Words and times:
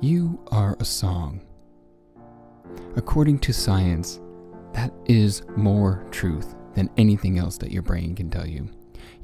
You 0.00 0.38
are 0.52 0.76
a 0.78 0.84
song. 0.84 1.40
According 2.94 3.40
to 3.40 3.52
science, 3.52 4.20
that 4.72 4.92
is 5.06 5.42
more 5.56 6.06
truth 6.12 6.54
than 6.74 6.88
anything 6.96 7.36
else 7.36 7.58
that 7.58 7.72
your 7.72 7.82
brain 7.82 8.14
can 8.14 8.30
tell 8.30 8.46
you. 8.46 8.68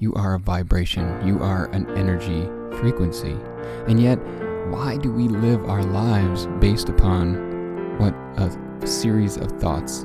You 0.00 0.12
are 0.14 0.34
a 0.34 0.40
vibration, 0.40 1.24
you 1.24 1.38
are 1.38 1.66
an 1.66 1.88
energy 1.96 2.48
frequency. 2.78 3.36
And 3.86 4.02
yet, 4.02 4.16
why 4.68 4.96
do 4.96 5.12
we 5.12 5.28
live 5.28 5.64
our 5.66 5.84
lives 5.84 6.48
based 6.58 6.88
upon 6.88 7.98
what 7.98 8.14
a 8.36 8.84
series 8.84 9.36
of 9.36 9.52
thoughts 9.60 10.04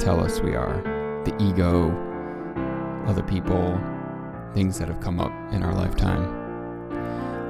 tell 0.00 0.20
us 0.20 0.40
we 0.40 0.56
are? 0.56 0.82
The 1.26 1.36
ego, 1.40 1.92
other 3.06 3.22
people, 3.22 3.80
things 4.52 4.80
that 4.80 4.88
have 4.88 4.98
come 4.98 5.20
up 5.20 5.32
in 5.52 5.62
our 5.62 5.74
lifetime. 5.74 6.37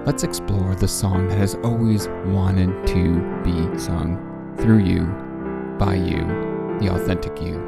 Let's 0.09 0.25
explore 0.25 0.75
the 0.75 0.89
song 0.89 1.29
that 1.29 1.37
has 1.37 1.55
always 1.57 2.09
wanted 2.25 2.87
to 2.87 3.21
be 3.45 3.79
sung 3.79 4.17
through 4.57 4.79
you, 4.79 5.05
by 5.79 5.97
you, 5.97 6.25
the 6.81 6.89
authentic 6.95 7.43
you. 7.43 7.59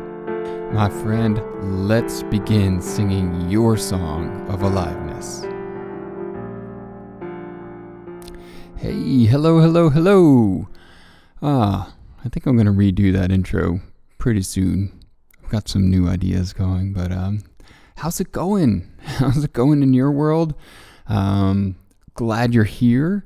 My 0.72 0.88
friend, 0.88 1.42
let's 1.86 2.22
begin 2.22 2.80
singing 2.80 3.50
your 3.50 3.76
song 3.76 4.48
of 4.48 4.62
aliveness. 4.62 5.42
Hey, 8.78 9.26
hello, 9.26 9.60
hello, 9.60 9.90
hello. 9.90 10.66
Ah, 11.42 11.92
I 12.24 12.30
think 12.30 12.46
I'm 12.46 12.56
going 12.56 12.64
to 12.64 12.72
redo 12.72 13.12
that 13.12 13.30
intro 13.30 13.80
pretty 14.16 14.40
soon. 14.40 14.98
I've 15.44 15.50
got 15.50 15.68
some 15.68 15.90
new 15.90 16.08
ideas 16.08 16.54
going, 16.54 16.94
but 16.94 17.12
um, 17.12 17.42
how's 17.96 18.18
it 18.18 18.32
going? 18.32 18.90
How's 19.02 19.44
it 19.44 19.52
going 19.52 19.82
in 19.82 19.92
your 19.92 20.10
world? 20.10 20.54
Um, 21.06 21.76
glad 22.14 22.54
you're 22.54 22.64
here. 22.64 23.24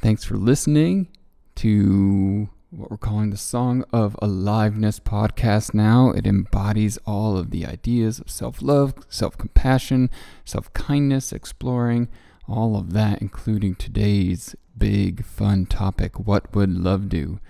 Thanks 0.00 0.24
for 0.24 0.36
listening 0.36 1.08
to 1.56 2.48
what 2.70 2.90
we're 2.90 2.96
calling 2.96 3.30
the 3.30 3.36
Song 3.36 3.84
of 3.92 4.16
Aliveness 4.20 5.00
podcast 5.00 5.72
now. 5.72 6.10
It 6.10 6.26
embodies 6.26 6.98
all 7.06 7.36
of 7.36 7.50
the 7.50 7.64
ideas 7.64 8.18
of 8.18 8.30
self 8.30 8.60
love, 8.60 8.94
self 9.08 9.38
compassion, 9.38 10.10
self 10.44 10.72
kindness, 10.72 11.32
exploring 11.32 12.08
all 12.48 12.76
of 12.76 12.92
that, 12.92 13.22
including 13.22 13.74
today's 13.74 14.54
big 14.76 15.24
fun 15.24 15.66
topic 15.66 16.18
what 16.18 16.54
would 16.54 16.70
love 16.70 17.08
do? 17.08 17.40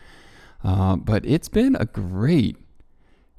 Uh, 0.63 0.97
but 0.97 1.25
it's 1.27 1.49
been 1.49 1.77
a 1.77 1.85
great, 1.85 2.57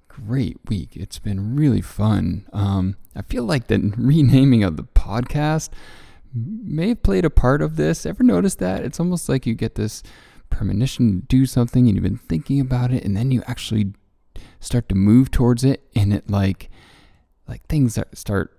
great 0.08 0.58
week. 0.68 0.96
It's 0.96 1.20
been 1.20 1.56
really 1.56 1.82
fun. 1.82 2.48
Um, 2.54 2.98
I 3.16 3.22
feel 3.22 3.44
like 3.44 3.68
the 3.68 3.94
renaming 3.98 4.64
of 4.64 4.78
the 4.78 4.84
podcast 4.84 5.70
may 6.34 6.90
have 6.90 7.04
played 7.04 7.26
a 7.26 7.30
part 7.30 7.62
of 7.62 7.76
this. 7.76 8.06
Ever 8.06 8.24
noticed 8.24 8.60
that? 8.60 8.84
It's 8.84 9.00
almost 9.00 9.30
like 9.30 9.46
you 9.46 9.56
get 9.56 9.76
this 9.76 10.04
premonition 10.50 11.22
to 11.22 11.28
do 11.28 11.46
something 11.46 11.88
and 11.88 11.96
you've 11.96 12.04
been 12.04 12.18
thinking 12.18 12.60
about 12.60 12.92
it 12.92 13.04
and 13.04 13.16
then 13.16 13.32
you 13.32 13.44
actually 13.48 13.94
start 14.60 14.88
to 14.90 14.96
move 14.96 15.30
towards 15.30 15.64
it 15.64 15.84
and 15.96 16.14
it 16.14 16.30
like 16.30 16.70
like 17.48 17.66
things 17.68 17.98
start 18.14 18.58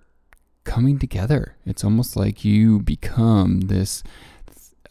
coming 0.63 0.99
together. 0.99 1.55
It's 1.65 1.83
almost 1.83 2.15
like 2.15 2.43
you 2.43 2.79
become 2.79 3.61
this 3.61 4.03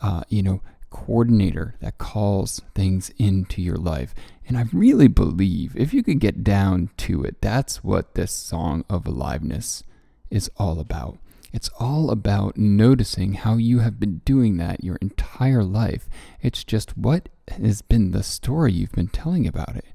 uh, 0.01 0.23
you 0.29 0.43
know, 0.43 0.63
coordinator 0.91 1.75
that 1.81 1.99
calls 1.99 2.63
things 2.75 3.11
into 3.19 3.61
your 3.61 3.77
life. 3.77 4.15
And 4.47 4.57
I 4.57 4.65
really 4.73 5.09
believe 5.09 5.77
if 5.77 5.93
you 5.93 6.03
could 6.03 6.21
get 6.21 6.45
down 6.45 6.91
to 6.99 7.25
it, 7.25 7.41
that's 7.41 7.85
what 7.85 8.15
this 8.15 8.33
song 8.33 8.85
of 8.89 9.07
aliveness 9.07 9.83
is 10.31 10.51
all 10.57 10.81
about. 10.81 11.19
It's 11.53 11.71
all 11.79 12.11
about 12.11 12.57
noticing 12.57 13.35
how 13.35 13.57
you 13.57 13.79
have 13.81 13.99
been 13.99 14.19
doing 14.25 14.57
that 14.59 14.85
your 14.85 14.97
entire 14.97 15.65
life. 15.65 16.09
It's 16.43 16.65
just 16.65 16.97
what 16.97 17.29
has 17.49 17.83
been 17.83 18.11
the 18.11 18.23
story 18.23 18.73
you've 18.73 18.93
been 18.93 19.09
telling 19.09 19.47
about 19.47 19.77
it. 19.77 19.87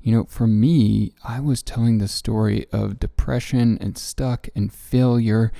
You 0.00 0.12
know, 0.12 0.24
for 0.24 0.46
me, 0.46 1.12
I 1.24 1.40
was 1.40 1.62
telling 1.62 1.98
the 1.98 2.08
story 2.08 2.66
of 2.72 3.00
depression 3.00 3.78
and 3.80 3.96
stuck 3.98 4.48
and 4.54 4.72
failure. 4.72 5.52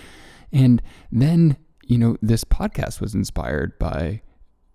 And 0.53 0.83
then, 1.11 1.57
you 1.85 1.99
know, 1.99 2.17
this 2.23 2.45
podcast 2.45 3.01
was 3.01 3.15
inspired 3.15 3.79
by 3.79 4.23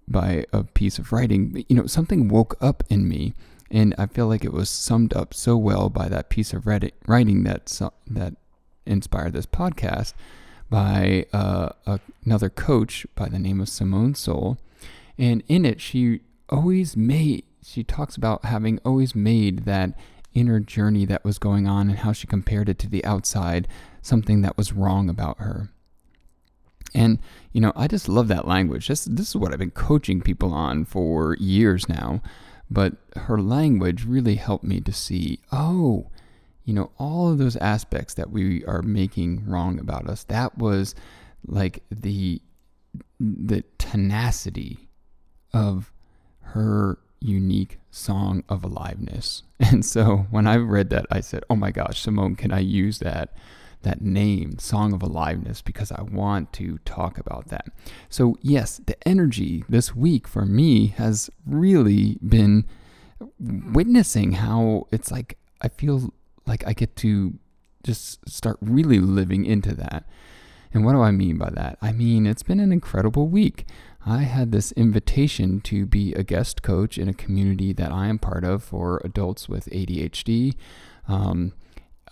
by 0.07 0.43
a 0.51 0.63
piece 0.63 0.99
of 0.99 1.13
writing. 1.13 1.65
You 1.69 1.75
know, 1.75 1.85
something 1.85 2.27
woke 2.27 2.57
up 2.59 2.83
in 2.89 3.07
me 3.07 3.33
and 3.71 3.95
I 3.97 4.05
feel 4.05 4.27
like 4.27 4.43
it 4.43 4.51
was 4.51 4.69
summed 4.69 5.13
up 5.13 5.33
so 5.33 5.55
well 5.55 5.89
by 5.89 6.09
that 6.09 6.29
piece 6.29 6.51
of 6.51 6.67
writing 6.67 7.43
that 7.43 7.81
that 8.07 8.35
inspired 8.85 9.33
this 9.33 9.45
podcast 9.45 10.13
by 10.69 11.25
uh, 11.33 11.69
another 12.25 12.49
coach 12.49 13.05
by 13.15 13.27
the 13.27 13.39
name 13.39 13.59
of 13.59 13.69
Simone 13.69 14.13
Seol. 14.13 14.57
And 15.17 15.43
in 15.47 15.65
it, 15.65 15.81
she 15.81 16.21
always 16.49 16.95
made, 16.95 17.43
she 17.63 17.83
talks 17.83 18.15
about 18.15 18.45
having 18.45 18.79
always 18.85 19.13
made 19.13 19.65
that 19.65 19.91
inner 20.33 20.59
journey 20.59 21.05
that 21.05 21.25
was 21.25 21.37
going 21.37 21.67
on 21.67 21.89
and 21.89 21.99
how 21.99 22.13
she 22.13 22.25
compared 22.25 22.69
it 22.69 22.79
to 22.79 22.89
the 22.89 23.03
outside, 23.03 23.67
something 24.01 24.41
that 24.41 24.57
was 24.57 24.73
wrong 24.73 25.09
about 25.09 25.39
her. 25.39 25.69
And, 26.93 27.19
you 27.51 27.61
know, 27.61 27.73
I 27.75 27.87
just 27.87 28.09
love 28.09 28.27
that 28.29 28.47
language. 28.47 28.87
This, 28.87 29.05
this 29.05 29.29
is 29.29 29.35
what 29.35 29.51
I've 29.51 29.59
been 29.59 29.71
coaching 29.71 30.21
people 30.21 30.53
on 30.53 30.85
for 30.85 31.35
years 31.35 31.87
now. 31.87 32.21
But 32.69 32.93
her 33.17 33.37
language 33.37 34.05
really 34.05 34.35
helped 34.35 34.63
me 34.63 34.79
to 34.81 34.93
see, 34.93 35.39
oh, 35.51 36.07
you 36.65 36.73
know, 36.73 36.91
all 36.97 37.31
of 37.31 37.37
those 37.37 37.55
aspects 37.57 38.13
that 38.15 38.31
we 38.31 38.63
are 38.65 38.81
making 38.81 39.45
wrong 39.45 39.79
about 39.79 40.07
us, 40.07 40.23
that 40.25 40.57
was 40.57 40.95
like 41.47 41.83
the 41.89 42.41
the 43.19 43.63
tenacity 43.77 44.89
of 45.53 45.91
her 46.39 46.97
unique 47.19 47.79
song 47.89 48.43
of 48.49 48.63
aliveness. 48.63 49.43
And 49.59 49.85
so 49.85 50.25
when 50.31 50.47
I 50.47 50.55
read 50.57 50.89
that, 50.89 51.05
I 51.11 51.21
said, 51.21 51.43
"Oh 51.49 51.55
my 51.55 51.71
gosh, 51.71 52.01
Simone, 52.01 52.35
can 52.35 52.51
I 52.51 52.59
use 52.59 52.99
that 52.99 53.35
that 53.83 54.01
name, 54.01 54.59
Song 54.59 54.93
of 54.93 55.01
Aliveness, 55.01 55.61
because 55.61 55.91
I 55.91 56.01
want 56.01 56.51
to 56.53 56.79
talk 56.79 57.17
about 57.19 57.47
that." 57.49 57.67
So 58.09 58.37
yes, 58.41 58.81
the 58.85 58.97
energy 59.07 59.63
this 59.69 59.95
week 59.95 60.27
for 60.27 60.45
me 60.45 60.87
has 60.87 61.29
really 61.45 62.17
been 62.27 62.65
witnessing 63.39 64.33
how 64.33 64.87
it's 64.91 65.11
like 65.11 65.37
I 65.61 65.67
feel 65.67 66.11
like 66.45 66.65
I 66.65 66.73
get 66.73 66.95
to 66.97 67.33
just 67.83 68.27
start 68.29 68.57
really 68.61 68.99
living 68.99 69.45
into 69.45 69.73
that. 69.75 70.05
And 70.73 70.85
what 70.85 70.93
do 70.93 71.01
I 71.01 71.11
mean 71.11 71.37
by 71.37 71.49
that? 71.49 71.77
I 71.81 71.91
mean, 71.91 72.25
it's 72.25 72.43
been 72.43 72.59
an 72.59 72.71
incredible 72.71 73.27
week. 73.27 73.65
I 74.05 74.19
had 74.19 74.51
this 74.51 74.71
invitation 74.73 75.61
to 75.61 75.85
be 75.85 76.13
a 76.13 76.23
guest 76.23 76.63
coach 76.63 76.97
in 76.97 77.07
a 77.07 77.13
community 77.13 77.73
that 77.73 77.91
I 77.91 78.07
am 78.07 78.19
part 78.19 78.43
of 78.43 78.63
for 78.63 79.01
adults 79.03 79.49
with 79.49 79.65
ADHD. 79.65 80.55
Um, 81.07 81.53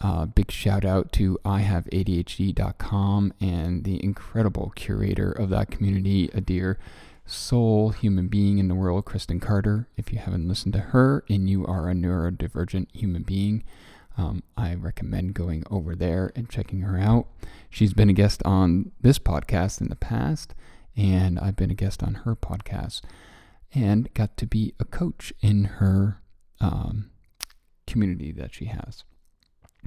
uh, 0.02 0.26
big 0.26 0.52
shout 0.52 0.86
out 0.86 1.12
to 1.14 1.38
IHaveADHD.com 1.44 3.34
and 3.42 3.84
the 3.84 4.04
incredible 4.04 4.72
curator 4.76 5.32
of 5.32 5.50
that 5.50 5.72
community, 5.72 6.30
a 6.34 6.42
dear 6.42 6.78
soul 7.26 7.90
human 7.90 8.28
being 8.28 8.60
in 8.60 8.68
the 8.68 8.76
world, 8.76 9.06
Kristen 9.06 9.40
Carter. 9.40 9.88
If 9.98 10.12
you 10.14 10.20
haven't 10.20 10.48
listened 10.48 10.74
to 10.74 10.80
her 10.80 11.24
and 11.30 11.50
you 11.50 11.66
are 11.66 11.90
a 11.90 11.94
neurodivergent 11.94 12.88
human 12.94 13.24
being, 13.24 13.64
um, 14.20 14.44
I 14.58 14.76
recommend 14.76 15.34
going 15.34 15.64
over 15.72 15.96
there 15.96 16.34
and 16.36 16.50
checking 16.50 16.82
her 16.82 17.00
out. 17.00 17.28
She's 17.70 17.94
been 17.94 18.10
a 18.10 18.14
guest 18.14 18.42
on 18.44 18.92
this 19.00 19.18
podcast 19.18 19.80
in 19.80 19.88
the 19.88 19.96
past, 19.96 20.54
and 20.98 21.40
I've 21.40 21.56
been 21.56 21.72
a 21.72 21.76
guest 21.76 22.04
on 22.04 22.16
her 22.26 22.36
podcast 22.36 23.00
and 23.74 24.14
got 24.14 24.36
to 24.36 24.46
be 24.46 24.74
a 24.78 24.84
coach 24.84 25.32
in 25.42 25.64
her 25.64 26.22
um, 26.60 27.12
community 27.88 28.34
that 28.34 28.54
she 28.54 28.66
has. 28.66 29.06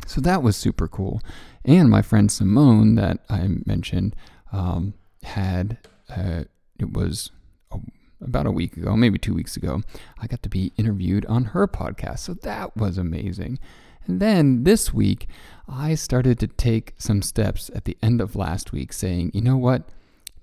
So 0.06 0.22
that 0.22 0.42
was 0.42 0.56
super 0.56 0.88
cool. 0.88 1.20
And 1.66 1.90
my 1.90 2.00
friend 2.00 2.32
Simone, 2.32 2.94
that 2.94 3.18
I 3.28 3.48
mentioned, 3.66 4.16
um, 4.50 4.94
had 5.24 5.76
uh, 6.08 6.44
it 6.78 6.94
was 6.94 7.30
oh, 7.70 7.82
about 8.22 8.46
a 8.46 8.50
week 8.50 8.78
ago, 8.78 8.96
maybe 8.96 9.18
two 9.18 9.34
weeks 9.34 9.58
ago, 9.58 9.82
I 10.18 10.26
got 10.26 10.42
to 10.42 10.48
be 10.48 10.72
interviewed 10.78 11.26
on 11.26 11.44
her 11.46 11.68
podcast. 11.68 12.20
So 12.20 12.32
that 12.32 12.74
was 12.78 12.96
amazing. 12.96 13.58
And 14.06 14.20
then 14.20 14.64
this 14.64 14.92
week, 14.92 15.28
I 15.68 15.94
started 15.94 16.38
to 16.40 16.46
take 16.46 16.94
some 16.98 17.22
steps 17.22 17.70
at 17.74 17.84
the 17.84 17.96
end 18.02 18.20
of 18.20 18.36
last 18.36 18.72
week 18.72 18.92
saying, 18.92 19.30
you 19.34 19.40
know 19.40 19.56
what? 19.56 19.88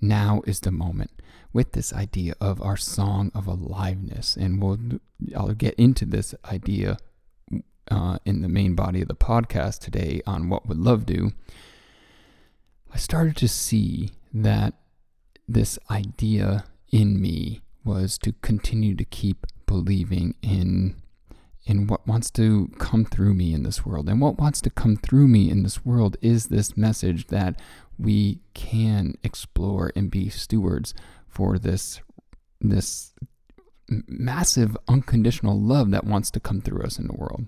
Now 0.01 0.41
is 0.47 0.61
the 0.61 0.71
moment 0.71 1.11
with 1.51 1.73
this 1.73 1.94
idea 1.94 2.35
of 2.39 2.61
our 2.61 2.77
song 2.77 3.31
of 3.33 3.47
aliveness. 3.47 4.35
And 4.35 4.61
we'll, 4.61 5.00
I'll 5.35 5.53
get 5.53 5.75
into 5.75 6.06
this 6.06 6.33
idea 6.45 6.97
uh, 7.91 8.19
in 8.25 8.41
the 8.41 8.50
main 8.50 8.75
body 8.75 9.01
of 9.01 9.07
the 9.07 9.15
podcast 9.15 9.79
today 9.79 10.21
on 10.25 10.50
what 10.50 10.67
would 10.67 10.77
love 10.77 11.06
do. 11.06 11.33
I 12.94 12.97
started 12.97 13.35
to 13.38 13.47
see 13.47 14.11
that 14.33 14.73
this 15.47 15.79
idea 15.89 16.65
in 16.91 17.21
me 17.21 17.61
was 17.83 18.17
to 18.19 18.33
continue 18.41 18.95
to 18.95 19.06
keep 19.06 19.45
believing 19.65 20.35
in 20.41 20.95
in 21.65 21.88
what 21.88 22.07
wants 22.07 22.29
to 22.31 22.69
come 22.79 23.06
through 23.06 23.33
me 23.33 23.53
in 23.53 23.63
this 23.63 23.85
world. 23.85 24.09
And 24.09 24.21
what 24.21 24.38
wants 24.38 24.61
to 24.61 24.69
come 24.69 24.95
through 24.95 25.27
me 25.27 25.50
in 25.50 25.63
this 25.63 25.85
world 25.85 26.17
is 26.21 26.47
this 26.47 26.75
message 26.75 27.27
that 27.27 27.59
we 27.97 28.39
can 28.53 29.15
explore 29.23 29.91
and 29.95 30.09
be 30.09 30.29
stewards 30.29 30.94
for 31.27 31.59
this 31.59 32.01
this 32.61 33.13
massive 34.07 34.77
unconditional 34.88 35.59
love 35.59 35.91
that 35.91 36.03
wants 36.03 36.29
to 36.31 36.39
come 36.39 36.61
through 36.61 36.83
us 36.83 37.00
in 37.00 37.07
the 37.07 37.13
world. 37.13 37.45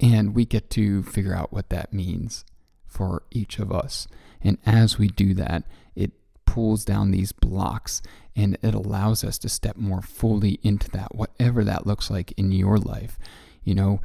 And 0.00 0.34
we 0.34 0.44
get 0.44 0.70
to 0.70 1.02
figure 1.02 1.34
out 1.34 1.52
what 1.52 1.68
that 1.70 1.92
means 1.92 2.44
for 2.86 3.22
each 3.30 3.58
of 3.58 3.70
us. 3.70 4.08
And 4.40 4.58
as 4.66 4.98
we 4.98 5.08
do 5.08 5.34
that, 5.34 5.64
it 5.94 6.12
pulls 6.46 6.84
down 6.84 7.10
these 7.10 7.32
blocks 7.32 8.02
and 8.36 8.58
it 8.62 8.74
allows 8.74 9.24
us 9.24 9.38
to 9.38 9.48
step 9.48 9.76
more 9.76 10.02
fully 10.02 10.58
into 10.62 10.90
that, 10.90 11.14
whatever 11.14 11.64
that 11.64 11.86
looks 11.86 12.10
like 12.10 12.32
in 12.32 12.52
your 12.52 12.78
life. 12.78 13.18
You 13.62 13.74
know, 13.74 14.00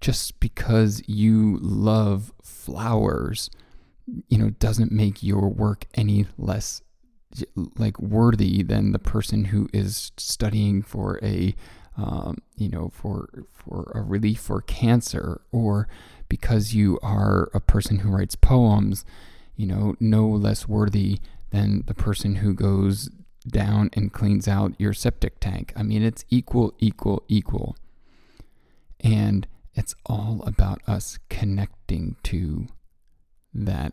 just 0.00 0.40
because 0.40 1.02
you 1.06 1.58
love 1.60 2.32
flowers, 2.42 3.50
you 4.28 4.38
know, 4.38 4.50
doesn't 4.50 4.92
make 4.92 5.22
your 5.22 5.48
work 5.48 5.86
any 5.94 6.26
less 6.36 6.82
like 7.76 7.98
worthy 7.98 8.62
than 8.62 8.92
the 8.92 8.98
person 8.98 9.46
who 9.46 9.68
is 9.72 10.12
studying 10.16 10.82
for 10.82 11.18
a 11.22 11.54
um, 11.96 12.38
you 12.56 12.68
know 12.68 12.90
for 12.92 13.28
for 13.52 13.92
a 13.94 14.02
relief 14.02 14.40
for 14.40 14.60
cancer 14.60 15.40
or 15.52 15.88
because 16.28 16.74
you 16.74 16.98
are 17.02 17.50
a 17.54 17.60
person 17.60 17.98
who 18.00 18.10
writes 18.10 18.34
poems 18.36 19.04
you 19.56 19.66
know 19.66 19.94
no 20.00 20.28
less 20.28 20.68
worthy 20.68 21.18
than 21.54 21.84
the 21.86 21.94
person 21.94 22.36
who 22.36 22.52
goes 22.52 23.08
down 23.46 23.88
and 23.92 24.12
cleans 24.12 24.48
out 24.48 24.74
your 24.76 24.92
septic 24.92 25.38
tank. 25.38 25.72
I 25.76 25.84
mean 25.84 26.02
it's 26.02 26.24
equal 26.28 26.74
equal 26.80 27.22
equal. 27.28 27.76
And 28.98 29.46
it's 29.74 29.94
all 30.06 30.42
about 30.46 30.82
us 30.88 31.18
connecting 31.30 32.16
to 32.24 32.66
that 33.52 33.92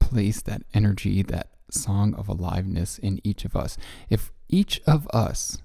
place 0.00 0.42
that 0.42 0.62
energy 0.74 1.22
that 1.22 1.50
song 1.70 2.12
of 2.14 2.28
aliveness 2.28 2.98
in 2.98 3.20
each 3.22 3.44
of 3.44 3.54
us. 3.54 3.78
If 4.10 4.32
each 4.48 4.80
of 4.86 5.06
us, 5.12 5.58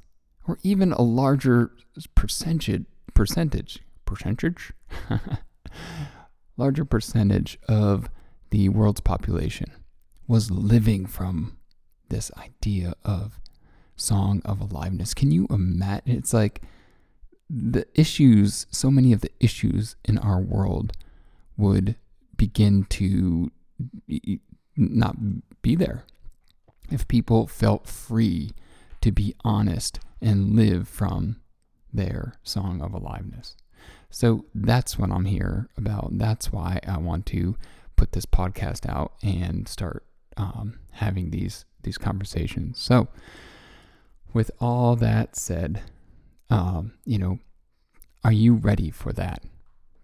or 0.47 0.59
even 0.61 0.91
a 0.91 1.01
larger 1.01 1.71
percentage, 2.13 2.85
percentage, 3.15 3.79
percentage, 4.05 4.73
larger 6.57 6.85
percentage 6.85 7.57
of 7.67 8.09
the 8.51 8.69
world's 8.69 9.01
population 9.01 9.71
was 10.31 10.49
living 10.49 11.05
from 11.05 11.57
this 12.07 12.31
idea 12.37 12.93
of 13.03 13.37
song 13.97 14.41
of 14.45 14.61
aliveness. 14.61 15.13
Can 15.13 15.29
you 15.29 15.45
imagine? 15.49 16.15
It's 16.15 16.33
like 16.33 16.61
the 17.49 17.85
issues, 17.93 18.65
so 18.71 18.89
many 18.89 19.11
of 19.11 19.19
the 19.19 19.31
issues 19.41 19.97
in 20.05 20.17
our 20.17 20.39
world 20.39 20.93
would 21.57 21.97
begin 22.37 22.85
to 22.85 23.51
not 24.77 25.17
be 25.61 25.75
there. 25.75 26.05
If 26.89 27.09
people 27.09 27.45
felt 27.45 27.85
free 27.85 28.51
to 29.01 29.11
be 29.11 29.35
honest 29.43 29.99
and 30.21 30.55
live 30.55 30.87
from 30.87 31.41
their 31.91 32.35
song 32.41 32.81
of 32.81 32.93
aliveness. 32.93 33.57
So 34.09 34.45
that's 34.55 34.97
what 34.97 35.11
I'm 35.11 35.25
here 35.25 35.67
about. 35.75 36.17
That's 36.17 36.53
why 36.53 36.79
I 36.87 36.99
want 36.99 37.25
to 37.27 37.57
put 37.97 38.13
this 38.13 38.25
podcast 38.25 38.87
out 38.87 39.11
and 39.21 39.67
start 39.67 40.05
um, 40.37 40.79
having 40.91 41.31
these 41.31 41.65
these 41.83 41.97
conversations. 41.97 42.79
So, 42.79 43.07
with 44.33 44.51
all 44.59 44.95
that 44.97 45.35
said, 45.35 45.81
um, 46.49 46.93
you 47.05 47.17
know, 47.17 47.39
are 48.23 48.31
you 48.31 48.53
ready 48.53 48.91
for 48.91 49.11
that 49.13 49.43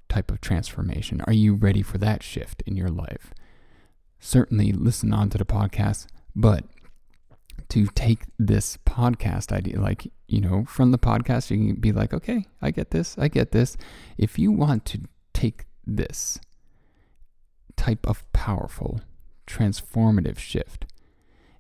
type 0.09 0.31
of 0.31 0.41
transformation? 0.41 1.21
Are 1.21 1.33
you 1.33 1.53
ready 1.53 1.81
for 1.81 1.97
that 2.00 2.24
shift 2.24 2.63
in 2.65 2.75
your 2.75 2.89
life? 2.89 3.33
certainly 4.19 4.71
listen 4.71 5.13
on 5.13 5.29
to 5.29 5.38
the 5.38 5.45
podcast, 5.45 6.07
but 6.35 6.63
to 7.69 7.88
take 7.88 8.21
this 8.39 8.77
podcast 8.85 9.51
idea, 9.51 9.79
like, 9.79 10.12
you 10.27 10.41
know, 10.41 10.65
from 10.65 10.91
the 10.91 10.97
podcast, 10.97 11.51
you 11.51 11.57
can 11.57 11.75
be 11.75 11.91
like, 11.91 12.13
okay, 12.13 12.45
I 12.62 12.71
get 12.71 12.91
this, 12.91 13.18
I 13.18 13.27
get 13.27 13.51
this. 13.51 13.77
If 14.18 14.39
you 14.39 14.51
want 14.51 14.85
to 14.85 15.01
take 15.33 15.65
this 15.85 16.39
type 17.75 18.07
of 18.07 18.31
powerful, 18.33 19.01
transformative 19.47 20.38
shift, 20.38 20.85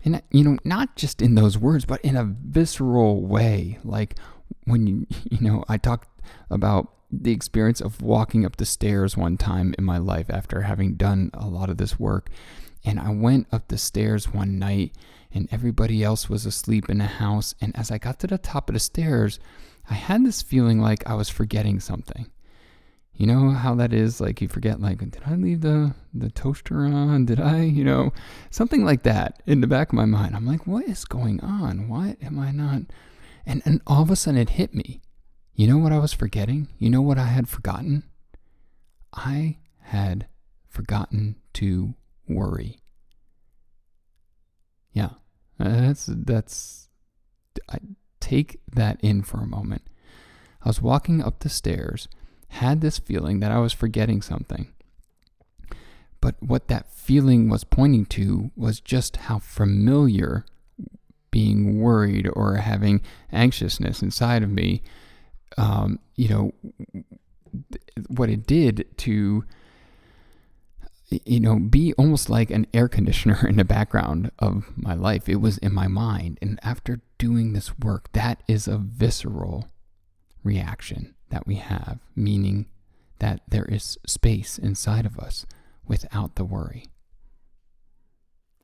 and, 0.03 0.21
you 0.31 0.43
know, 0.43 0.57
not 0.63 0.95
just 0.95 1.21
in 1.21 1.35
those 1.35 1.57
words, 1.57 1.85
but 1.85 1.99
in 2.01 2.15
a 2.15 2.23
visceral 2.23 3.25
way, 3.25 3.77
like 3.83 4.15
when 4.63 4.87
you, 4.87 5.07
you 5.29 5.39
know, 5.41 5.63
I 5.67 5.77
talked 5.77 6.09
about 6.49 6.93
the 7.11 7.31
experience 7.31 7.81
of 7.81 8.01
walking 8.01 8.45
up 8.45 8.57
the 8.57 8.65
stairs 8.65 9.17
one 9.17 9.37
time 9.37 9.73
in 9.77 9.83
my 9.83 9.97
life 9.97 10.29
after 10.29 10.61
having 10.61 10.95
done 10.95 11.31
a 11.33 11.47
lot 11.47 11.69
of 11.69 11.77
this 11.77 11.99
work. 11.99 12.29
And 12.85 12.99
I 12.99 13.09
went 13.09 13.47
up 13.51 13.67
the 13.67 13.77
stairs 13.77 14.33
one 14.33 14.59
night 14.59 14.93
and 15.33 15.47
everybody 15.51 16.03
else 16.03 16.29
was 16.29 16.45
asleep 16.45 16.89
in 16.89 16.99
the 16.99 17.05
house. 17.05 17.53
And 17.59 17.75
as 17.75 17.91
I 17.91 17.97
got 17.97 18.19
to 18.19 18.27
the 18.27 18.37
top 18.37 18.69
of 18.69 18.73
the 18.73 18.79
stairs, 18.79 19.39
I 19.89 19.93
had 19.93 20.25
this 20.25 20.41
feeling 20.41 20.79
like 20.79 21.07
I 21.09 21.15
was 21.15 21.29
forgetting 21.29 21.79
something. 21.79 22.29
You 23.17 23.25
know 23.25 23.49
how 23.49 23.73
that 23.75 23.93
is? 23.93 24.21
Like 24.21 24.41
you 24.41 24.47
forget, 24.47 24.79
like, 24.79 24.99
did 24.99 25.21
I 25.25 25.33
leave 25.33 25.61
the, 25.61 25.95
the 26.13 26.29
toaster 26.29 26.85
on? 26.85 27.25
Did 27.25 27.39
I, 27.39 27.63
you 27.63 27.83
know, 27.83 28.13
something 28.51 28.85
like 28.85 29.01
that 29.03 29.41
in 29.47 29.61
the 29.61 29.67
back 29.67 29.89
of 29.89 29.95
my 29.95 30.05
mind. 30.05 30.35
I'm 30.35 30.45
like, 30.45 30.67
what 30.67 30.85
is 30.85 31.03
going 31.03 31.41
on? 31.41 31.89
Why 31.89 32.15
am 32.21 32.37
I 32.37 32.51
not? 32.51 32.83
And, 33.45 33.63
and 33.65 33.81
all 33.87 34.03
of 34.03 34.11
a 34.11 34.15
sudden 34.15 34.39
it 34.39 34.51
hit 34.51 34.75
me. 34.75 35.01
You 35.55 35.65
know 35.65 35.79
what 35.79 35.91
I 35.91 35.97
was 35.97 36.13
forgetting? 36.13 36.67
You 36.77 36.91
know 36.91 37.01
what 37.01 37.17
I 37.17 37.25
had 37.25 37.49
forgotten? 37.49 38.03
I 39.11 39.57
had 39.79 40.27
forgotten 40.69 41.37
to 41.53 41.95
worry. 42.29 42.79
Yeah, 44.91 45.11
that's 45.57 46.07
that's. 46.11 46.89
I 47.69 47.79
take 48.19 48.59
that 48.71 48.99
in 49.01 49.23
for 49.23 49.37
a 49.37 49.47
moment. 49.47 49.83
I 50.63 50.69
was 50.69 50.81
walking 50.81 51.23
up 51.23 51.39
the 51.39 51.49
stairs, 51.49 52.07
had 52.49 52.81
this 52.81 52.99
feeling 52.99 53.39
that 53.39 53.51
I 53.51 53.59
was 53.59 53.73
forgetting 53.73 54.21
something. 54.21 54.67
But 56.19 56.35
what 56.41 56.67
that 56.67 56.91
feeling 56.91 57.49
was 57.49 57.63
pointing 57.63 58.05
to 58.07 58.51
was 58.55 58.79
just 58.79 59.17
how 59.17 59.39
familiar 59.39 60.45
being 61.29 61.79
worried 61.79 62.27
or 62.33 62.55
having 62.55 63.01
anxiousness 63.31 64.01
inside 64.01 64.41
of 64.43 64.49
me 64.49 64.81
um, 65.57 65.99
you 66.15 66.29
know, 66.29 66.51
what 68.07 68.29
it 68.29 68.45
did 68.45 68.85
to, 68.97 69.43
you 71.09 71.39
know, 71.39 71.57
be 71.57 71.93
almost 71.93 72.29
like 72.29 72.51
an 72.51 72.67
air 72.73 72.87
conditioner 72.87 73.45
in 73.47 73.57
the 73.57 73.65
background 73.65 74.31
of 74.39 74.65
my 74.75 74.93
life. 74.93 75.29
It 75.29 75.37
was 75.37 75.57
in 75.59 75.73
my 75.73 75.87
mind. 75.87 76.37
And 76.41 76.59
after 76.63 77.01
doing 77.17 77.53
this 77.53 77.77
work, 77.79 78.11
that 78.13 78.43
is 78.47 78.67
a 78.67 78.77
visceral 78.77 79.69
reaction 80.43 81.13
that 81.29 81.47
we 81.47 81.55
have, 81.55 81.99
meaning 82.15 82.67
that 83.19 83.41
there 83.47 83.65
is 83.65 83.97
space 84.05 84.57
inside 84.57 85.05
of 85.05 85.17
us 85.17 85.45
without 85.85 86.35
the 86.35 86.45
worry. 86.45 86.85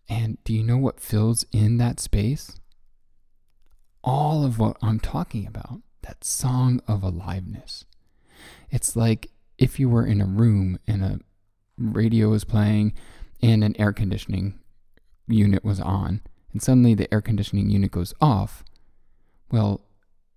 And 0.09 0.37
do 0.43 0.53
you 0.53 0.63
know 0.63 0.77
what 0.77 0.99
fills 0.99 1.45
in 1.51 1.77
that 1.77 1.99
space? 1.99 2.59
All 4.03 4.45
of 4.45 4.59
what 4.59 4.77
I'm 4.81 4.99
talking 4.99 5.47
about 5.47 5.81
that 6.01 6.23
song 6.23 6.81
of 6.87 7.01
aliveness. 7.01 7.85
It's 8.69 8.95
like 8.95 9.31
if 9.57 9.79
you 9.79 9.87
were 9.89 10.05
in 10.05 10.19
a 10.19 10.25
room 10.25 10.77
and 10.85 11.03
a 11.03 11.19
radio 11.77 12.29
was 12.29 12.43
playing 12.43 12.93
and 13.41 13.63
an 13.63 13.75
air 13.79 13.93
conditioning 13.93 14.59
unit 15.27 15.63
was 15.63 15.79
on, 15.79 16.21
and 16.51 16.61
suddenly 16.61 16.93
the 16.93 17.11
air 17.13 17.21
conditioning 17.21 17.69
unit 17.69 17.91
goes 17.91 18.13
off. 18.19 18.63
Well, 19.51 19.81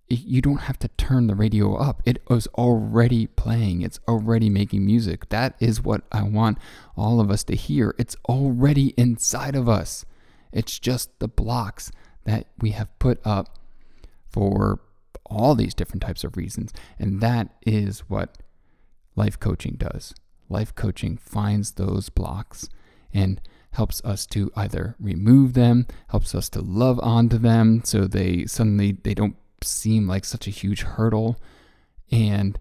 you 0.09 0.41
don't 0.41 0.61
have 0.61 0.79
to 0.79 0.87
turn 0.89 1.27
the 1.27 1.35
radio 1.35 1.75
up. 1.75 2.01
It 2.05 2.21
is 2.29 2.47
already 2.55 3.27
playing, 3.27 3.81
it's 3.81 3.99
already 4.07 4.49
making 4.49 4.85
music. 4.85 5.29
That 5.29 5.55
is 5.59 5.83
what 5.83 6.03
I 6.11 6.23
want 6.23 6.57
all 6.95 7.19
of 7.19 7.29
us 7.29 7.43
to 7.45 7.55
hear. 7.55 7.93
It's 7.97 8.15
already 8.29 8.93
inside 8.97 9.55
of 9.55 9.67
us. 9.67 10.05
It's 10.51 10.79
just 10.79 11.19
the 11.19 11.27
blocks 11.27 11.91
that 12.23 12.47
we 12.59 12.71
have 12.71 12.97
put 12.99 13.19
up 13.25 13.59
for 14.29 14.79
all 15.25 15.55
these 15.55 15.73
different 15.73 16.01
types 16.01 16.23
of 16.23 16.37
reasons. 16.37 16.73
And 16.97 17.21
that 17.21 17.49
is 17.65 17.99
what 18.07 18.37
life 19.15 19.39
coaching 19.39 19.75
does. 19.77 20.13
Life 20.49 20.73
coaching 20.73 21.17
finds 21.17 21.71
those 21.71 22.09
blocks 22.09 22.69
and 23.13 23.41
helps 23.71 24.01
us 24.05 24.25
to 24.27 24.49
either 24.55 24.95
remove 24.99 25.53
them, 25.53 25.85
helps 26.09 26.33
us 26.33 26.49
to 26.49 26.61
love 26.61 26.99
onto 27.03 27.37
them 27.37 27.81
so 27.83 28.05
they 28.05 28.45
suddenly 28.45 28.97
they 29.03 29.13
don't 29.13 29.35
seem 29.63 30.07
like 30.07 30.25
such 30.25 30.47
a 30.47 30.51
huge 30.51 30.81
hurdle 30.81 31.37
and 32.11 32.57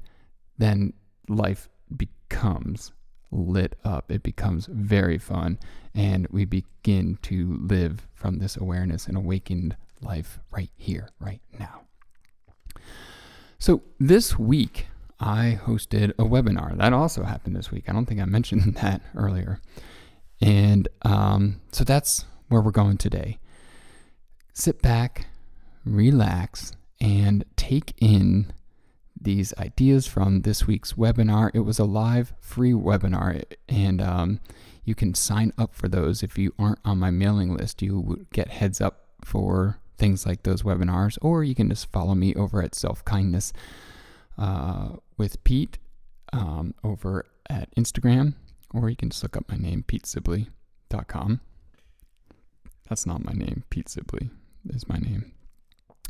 then 0.59 0.93
life 1.29 1.69
becomes 1.97 2.93
lit 3.31 3.77
up. 3.85 4.11
It 4.11 4.23
becomes 4.23 4.67
very 4.67 5.19
fun 5.19 5.59
and 5.95 6.27
we 6.31 6.45
begin 6.45 7.19
to 7.23 7.59
live 7.61 8.07
from 8.15 8.39
this 8.39 8.57
awareness 8.57 9.07
and 9.07 9.17
awakened 9.17 9.77
life 10.01 10.39
right 10.51 10.71
here, 10.77 11.11
right 11.21 11.41
now. 11.59 11.83
So 13.59 13.83
this 13.99 14.39
week, 14.39 14.87
I 15.19 15.59
hosted 15.65 16.11
a 16.11 16.25
webinar. 16.25 16.77
That 16.77 16.93
also 16.93 17.23
happened 17.23 17.57
this 17.57 17.71
week. 17.71 17.85
I 17.89 17.93
don't 17.93 18.07
think 18.07 18.21
I 18.21 18.25
mentioned 18.27 18.75
that 18.77 19.03
earlier. 19.15 19.61
And 20.41 20.89
um, 21.03 21.61
so 21.73 21.85
that's 21.85 22.27
where 22.49 22.61
we're 22.61 22.71
going 22.71 22.99
today. 22.99 23.39
Sit 24.53 24.83
back, 24.83 25.27
relax, 25.85 26.73
and 27.01 27.45
take 27.57 27.95
in 27.99 28.53
these 29.21 29.55
ideas 29.59 30.07
from 30.07 30.43
this 30.43 30.67
week's 30.67 30.95
webinar. 30.95 31.51
It 31.55 31.61
was 31.61 31.79
a 31.79 31.85
live 31.85 32.33
free 32.41 32.73
webinar, 32.73 33.43
and 33.69 34.01
um, 34.01 34.41
you 34.85 34.95
can 34.95 35.15
sign 35.15 35.53
up 35.59 35.75
for 35.75 35.89
those 35.89 36.23
if 36.23 36.39
you 36.39 36.53
aren't 36.59 36.79
on 36.85 36.99
my 36.99 37.11
mailing 37.11 37.55
list. 37.55 37.83
You 37.83 38.01
would 38.01 38.31
get 38.31 38.49
heads 38.49 38.81
up 38.81 39.09
for 39.25 39.79
things 39.99 40.27
like 40.27 40.43
those 40.43 40.63
webinars, 40.63 41.19
or 41.23 41.43
you 41.43 41.55
can 41.55 41.69
just 41.69 41.91
follow 41.91 42.15
me 42.15 42.35
over 42.35 42.63
at 42.63 42.75
Self 42.75 43.05
Kindness 43.05 43.53
uh, 44.39 44.91
with 45.17 45.43
Pete 45.45 45.79
um, 46.33 46.75
over 46.85 47.25
at 47.49 47.75
Instagram, 47.75 48.35
or 48.75 48.91
you 48.91 48.97
can 48.97 49.11
just 49.11 49.23
look 49.23 49.37
up 49.37 49.49
my 49.49 49.57
name, 49.57 49.85
petesibley.com. 49.87 51.41
That's 52.89 53.07
not 53.07 53.25
my 53.25 53.33
name. 53.33 53.65
Pete 53.71 53.89
Sibley 53.89 54.31
is 54.69 54.89
my 54.89 54.99
name. 54.99 55.33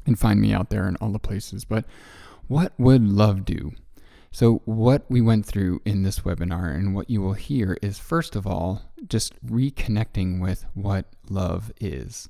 And 0.07 0.19
find 0.19 0.41
me 0.41 0.53
out 0.53 0.71
there 0.71 0.89
in 0.89 0.97
all 0.97 1.11
the 1.11 1.19
places. 1.19 1.65
But 1.65 1.85
what 2.47 2.73
would 2.79 3.03
love 3.03 3.45
do? 3.45 3.73
So, 4.31 4.61
what 4.67 5.05
we 5.09 5.21
went 5.21 5.47
through 5.47 5.81
in 5.85 6.03
this 6.03 6.21
webinar 6.21 6.75
and 6.75 6.95
what 6.95 7.09
you 7.09 7.23
will 7.23 7.33
hear 7.33 7.79
is 7.81 7.99
first 7.99 8.37
of 8.37 8.47
all, 8.47 8.83
just 9.09 9.35
reconnecting 9.45 10.41
with 10.41 10.67
what 10.75 11.07
love 11.29 11.73
is. 11.81 12.29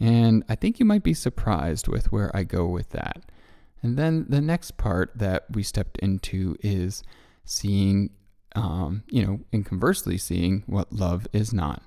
And 0.00 0.44
I 0.48 0.56
think 0.56 0.78
you 0.78 0.84
might 0.84 1.02
be 1.02 1.14
surprised 1.14 1.88
with 1.88 2.10
where 2.12 2.34
I 2.36 2.42
go 2.42 2.66
with 2.66 2.90
that. 2.90 3.30
And 3.82 3.96
then 3.96 4.26
the 4.28 4.40
next 4.40 4.76
part 4.76 5.12
that 5.14 5.44
we 5.50 5.62
stepped 5.62 5.98
into 5.98 6.56
is 6.60 7.02
seeing, 7.44 8.10
um, 8.54 9.04
you 9.08 9.24
know, 9.24 9.40
and 9.52 9.64
conversely 9.64 10.18
seeing 10.18 10.64
what 10.66 10.92
love 10.92 11.26
is 11.32 11.52
not. 11.52 11.82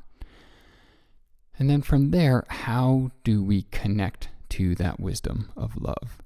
And 1.58 1.70
then 1.70 1.82
from 1.82 2.12
there, 2.12 2.46
how 2.48 3.12
do 3.26 3.44
we 3.44 3.64
connect 3.64 4.30
to 4.50 4.76
that 4.76 5.00
wisdom 5.00 5.52
of 5.56 5.76
love? 5.76 6.22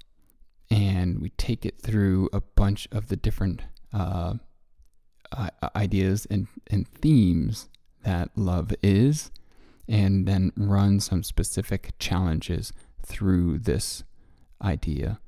And 0.70 1.20
we 1.20 1.30
take 1.32 1.66
it 1.66 1.82
through 1.82 2.30
a 2.34 2.42
bunch 2.42 2.88
of 2.92 3.08
the 3.08 3.16
different 3.16 3.62
uh, 3.92 4.36
ideas 5.76 6.26
and, 6.30 6.48
and 6.68 6.88
themes 6.88 7.70
that 8.04 8.30
love 8.36 8.74
is, 8.82 9.32
and 9.88 10.28
then 10.28 10.52
run 10.56 11.00
some 11.00 11.24
specific 11.24 11.94
challenges 12.00 12.74
through 13.06 13.60
this 13.60 14.04
idea. 14.62 15.20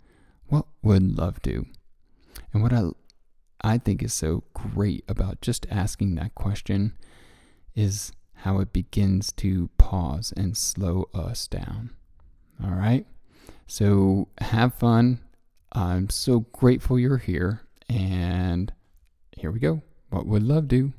What 0.47 0.65
would 0.81 1.17
love 1.17 1.41
do? 1.41 1.65
And 2.53 2.63
what 2.63 2.73
I, 2.73 2.89
I 3.61 3.77
think 3.77 4.01
is 4.01 4.13
so 4.13 4.43
great 4.53 5.03
about 5.07 5.41
just 5.41 5.65
asking 5.69 6.15
that 6.15 6.35
question 6.35 6.93
is 7.75 8.11
how 8.39 8.59
it 8.59 8.71
begins 8.71 9.31
to 9.33 9.69
pause 9.77 10.33
and 10.37 10.55
slow 10.55 11.09
us 11.13 11.47
down. 11.47 11.91
All 12.63 12.71
right. 12.71 13.05
So 13.67 14.27
have 14.39 14.75
fun. 14.75 15.19
I'm 15.71 16.09
so 16.09 16.41
grateful 16.51 16.97
you're 16.97 17.17
here. 17.17 17.61
And 17.89 18.71
here 19.37 19.51
we 19.51 19.59
go. 19.59 19.81
What 20.09 20.25
would 20.25 20.43
love 20.43 20.67
do? 20.67 20.93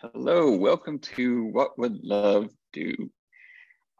Hello. 0.00 0.50
Welcome 0.56 0.98
to 0.98 1.44
What 1.44 1.78
Would 1.78 2.02
Love 2.02 2.50
Do? 2.72 3.10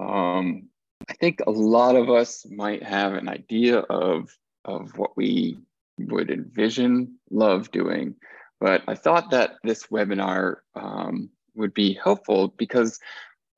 Um, 0.01 0.69
I 1.09 1.15
think 1.15 1.41
a 1.47 1.51
lot 1.51 1.95
of 1.95 2.11
us 2.11 2.45
might 2.51 2.83
have 2.83 3.15
an 3.15 3.29
idea 3.29 3.79
of, 3.79 4.37
of 4.65 4.97
what 4.99 5.17
we 5.17 5.59
would 5.99 6.31
envision 6.31 7.19
love 7.31 7.71
doing. 7.71 8.17
But 8.61 8.83
I 8.89 8.95
thought 8.97 9.31
that 9.31 9.55
this 9.63 9.87
webinar 9.87 10.57
um, 10.75 11.31
would 11.55 11.75
be 11.75 11.95
helpful 12.03 12.49
because 12.57 12.99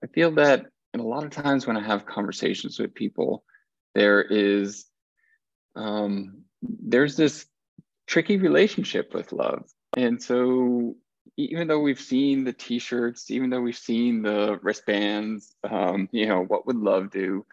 I 0.03 0.07
feel 0.09 0.31
that 0.33 0.67
and 0.95 1.03
a 1.03 1.07
lot 1.07 1.25
of 1.25 1.31
times 1.31 1.67
when 1.67 1.77
I 1.77 1.83
have 1.83 2.07
conversations 2.07 2.79
with 2.79 2.95
people, 2.95 3.43
there 3.97 4.23
is 4.23 4.87
um, 5.75 6.45
there's 6.63 7.17
this 7.17 7.47
tricky 8.07 8.37
relationship 8.37 9.13
with 9.13 9.33
love. 9.33 9.65
And 9.97 10.23
so 10.23 10.95
even 11.37 11.67
though 11.67 11.81
we've 11.81 12.01
seen 12.01 12.45
the 12.45 12.53
t-shirts, 12.53 13.29
even 13.33 13.51
though 13.51 13.61
we've 13.61 13.77
seen 13.77 14.23
the 14.23 14.61
wristbands, 14.63 15.57
um, 15.69 16.09
you 16.13 16.27
know, 16.27 16.45
what 16.45 16.65
would 16.67 16.77
love 16.77 17.11
do? 17.11 17.45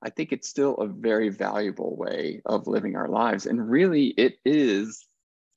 I 0.00 0.10
think 0.10 0.30
it's 0.30 0.48
still 0.48 0.76
a 0.76 0.86
very 0.86 1.30
valuable 1.30 1.96
way 1.96 2.42
of 2.46 2.68
living 2.68 2.94
our 2.94 3.08
lives. 3.08 3.46
And 3.46 3.68
really 3.68 4.08
it 4.08 4.38
is 4.44 5.04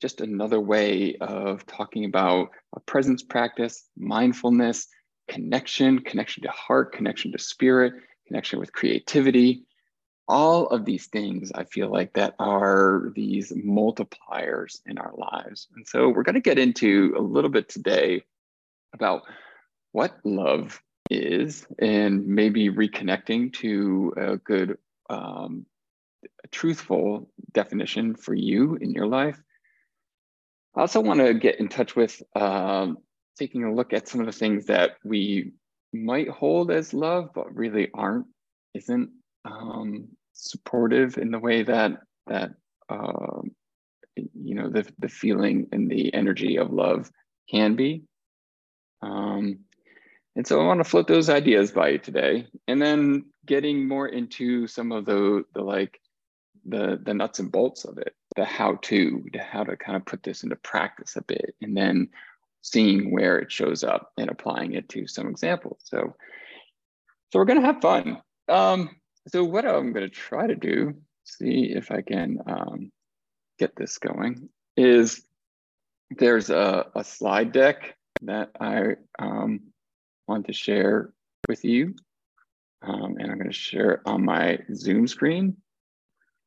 just 0.02 0.20
another 0.20 0.60
way 0.60 1.16
of 1.20 1.64
talking 1.66 2.04
about 2.04 2.48
a 2.74 2.80
presence 2.80 3.22
practice, 3.22 3.84
mindfulness, 3.96 4.88
connection, 5.28 6.00
connection 6.00 6.42
to 6.42 6.50
heart, 6.50 6.92
connection 6.92 7.32
to 7.32 7.38
spirit, 7.38 7.94
connection 8.26 8.58
with 8.58 8.72
creativity. 8.72 9.64
All 10.26 10.66
of 10.66 10.84
these 10.84 11.06
things 11.06 11.52
I 11.54 11.64
feel 11.64 11.90
like 11.90 12.12
that 12.14 12.34
are 12.38 13.12
these 13.14 13.52
multipliers 13.52 14.80
in 14.86 14.98
our 14.98 15.14
lives. 15.16 15.68
And 15.74 15.86
so 15.86 16.08
we're 16.08 16.22
going 16.22 16.34
to 16.34 16.40
get 16.40 16.58
into 16.58 17.14
a 17.16 17.22
little 17.22 17.50
bit 17.50 17.68
today 17.68 18.22
about 18.92 19.22
what 19.92 20.18
love 20.24 20.82
is 21.10 21.66
and 21.78 22.26
maybe 22.26 22.68
reconnecting 22.68 23.52
to 23.54 24.12
a 24.16 24.36
good 24.36 24.76
um, 25.08 25.64
truthful 26.50 27.30
definition 27.52 28.14
for 28.14 28.34
you 28.34 28.76
in 28.76 28.90
your 28.90 29.06
life 29.06 29.40
I 30.78 30.82
also 30.82 31.00
want 31.00 31.18
to 31.18 31.34
get 31.34 31.58
in 31.58 31.68
touch 31.68 31.96
with 31.96 32.22
um, 32.36 32.98
taking 33.38 33.64
a 33.64 33.72
look 33.72 33.92
at 33.92 34.08
some 34.08 34.20
of 34.20 34.26
the 34.26 34.32
things 34.32 34.66
that 34.66 34.96
we 35.04 35.52
might 35.92 36.28
hold 36.28 36.70
as 36.70 36.92
love, 36.92 37.30
but 37.34 37.54
really 37.54 37.88
aren't, 37.94 38.26
isn't 38.74 39.10
um, 39.44 40.08
supportive 40.32 41.18
in 41.18 41.30
the 41.30 41.38
way 41.38 41.62
that 41.62 42.00
that 42.26 42.50
uh, 42.88 43.40
you 44.16 44.54
know 44.54 44.68
the 44.68 44.86
the 44.98 45.08
feeling 45.08 45.68
and 45.72 45.90
the 45.90 46.12
energy 46.12 46.56
of 46.56 46.72
love 46.72 47.10
can 47.50 47.76
be. 47.76 48.02
Um, 49.00 49.60
and 50.36 50.46
so 50.46 50.60
I 50.60 50.66
want 50.66 50.80
to 50.80 50.88
float 50.88 51.08
those 51.08 51.30
ideas 51.30 51.72
by 51.72 51.90
you 51.90 51.98
today, 51.98 52.46
and 52.66 52.80
then 52.80 53.24
getting 53.46 53.88
more 53.88 54.08
into 54.08 54.66
some 54.66 54.92
of 54.92 55.04
the 55.06 55.44
the 55.54 55.62
like 55.62 56.00
the 56.66 57.00
the 57.02 57.14
nuts 57.14 57.38
and 57.38 57.50
bolts 57.50 57.84
of 57.84 57.98
it 57.98 58.14
the 58.36 58.44
how 58.44 58.76
to 58.82 59.24
to 59.32 59.38
how 59.38 59.64
to 59.64 59.76
kind 59.76 59.96
of 59.96 60.04
put 60.04 60.22
this 60.22 60.42
into 60.42 60.56
practice 60.56 61.16
a 61.16 61.22
bit 61.22 61.54
and 61.62 61.76
then 61.76 62.08
seeing 62.62 63.12
where 63.12 63.38
it 63.38 63.50
shows 63.50 63.84
up 63.84 64.12
and 64.18 64.30
applying 64.30 64.72
it 64.74 64.88
to 64.88 65.06
some 65.06 65.28
examples 65.28 65.80
so 65.84 66.14
so 67.30 67.38
we're 67.38 67.44
going 67.44 67.60
to 67.60 67.66
have 67.66 67.82
fun. 67.82 68.22
Um, 68.48 68.88
so 69.28 69.44
what 69.44 69.66
i'm 69.66 69.92
going 69.92 70.08
to 70.08 70.14
try 70.14 70.46
to 70.46 70.56
do 70.56 70.94
see 71.24 71.72
if 71.74 71.90
i 71.90 72.00
can 72.00 72.38
um, 72.46 72.90
get 73.58 73.76
this 73.76 73.98
going 73.98 74.48
is 74.76 75.22
there's 76.10 76.50
a, 76.50 76.86
a 76.94 77.04
slide 77.04 77.52
deck 77.52 77.96
that 78.22 78.50
i 78.60 78.96
um, 79.18 79.60
want 80.26 80.46
to 80.46 80.52
share 80.52 81.12
with 81.48 81.64
you. 81.64 81.94
Um, 82.82 83.16
and 83.18 83.30
i'm 83.30 83.38
going 83.38 83.50
to 83.50 83.52
share 83.52 83.92
it 83.92 84.00
on 84.06 84.24
my 84.24 84.58
zoom 84.74 85.06
screen. 85.06 85.56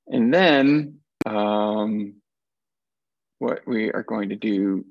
And 0.07 0.33
then 0.33 0.99
um, 1.25 2.15
what 3.39 3.61
we 3.67 3.91
are 3.91 4.03
going 4.03 4.29
to 4.29 4.35
do 4.35 4.85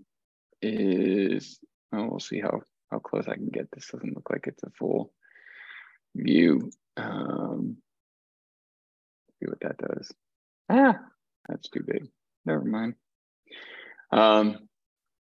is, 0.62 1.59
well, 1.93 2.09
we'll 2.11 2.21
see 2.21 2.40
how, 2.40 2.61
how 2.90 2.99
close 2.99 3.29
I 3.29 3.35
can 3.35 3.49
get. 3.49 3.69
This 3.73 3.88
doesn't 3.88 4.14
look 4.14 4.31
like 4.31 4.47
it's 4.47 4.62
a 4.62 4.71
full 4.71 5.12
view. 6.14 6.71
Um, 6.97 7.76
see 9.38 9.47
what 9.47 9.61
that 9.61 9.79
does. 9.79 10.12
Ah, 10.69 10.99
that's 11.49 11.69
too 11.69 11.83
big. 11.87 12.09
Never 12.45 12.64
mind. 12.64 12.95
Um, 14.12 14.69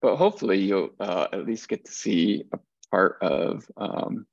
but 0.01 0.17
hopefully 0.17 0.59
you'll 0.59 0.89
uh, 0.99 1.27
at 1.33 1.45
least 1.45 1.67
get 1.67 1.85
to 1.85 1.91
see 1.91 2.43
a 2.51 2.59
part 2.91 3.17
of 3.21 3.65
um, 3.77 4.27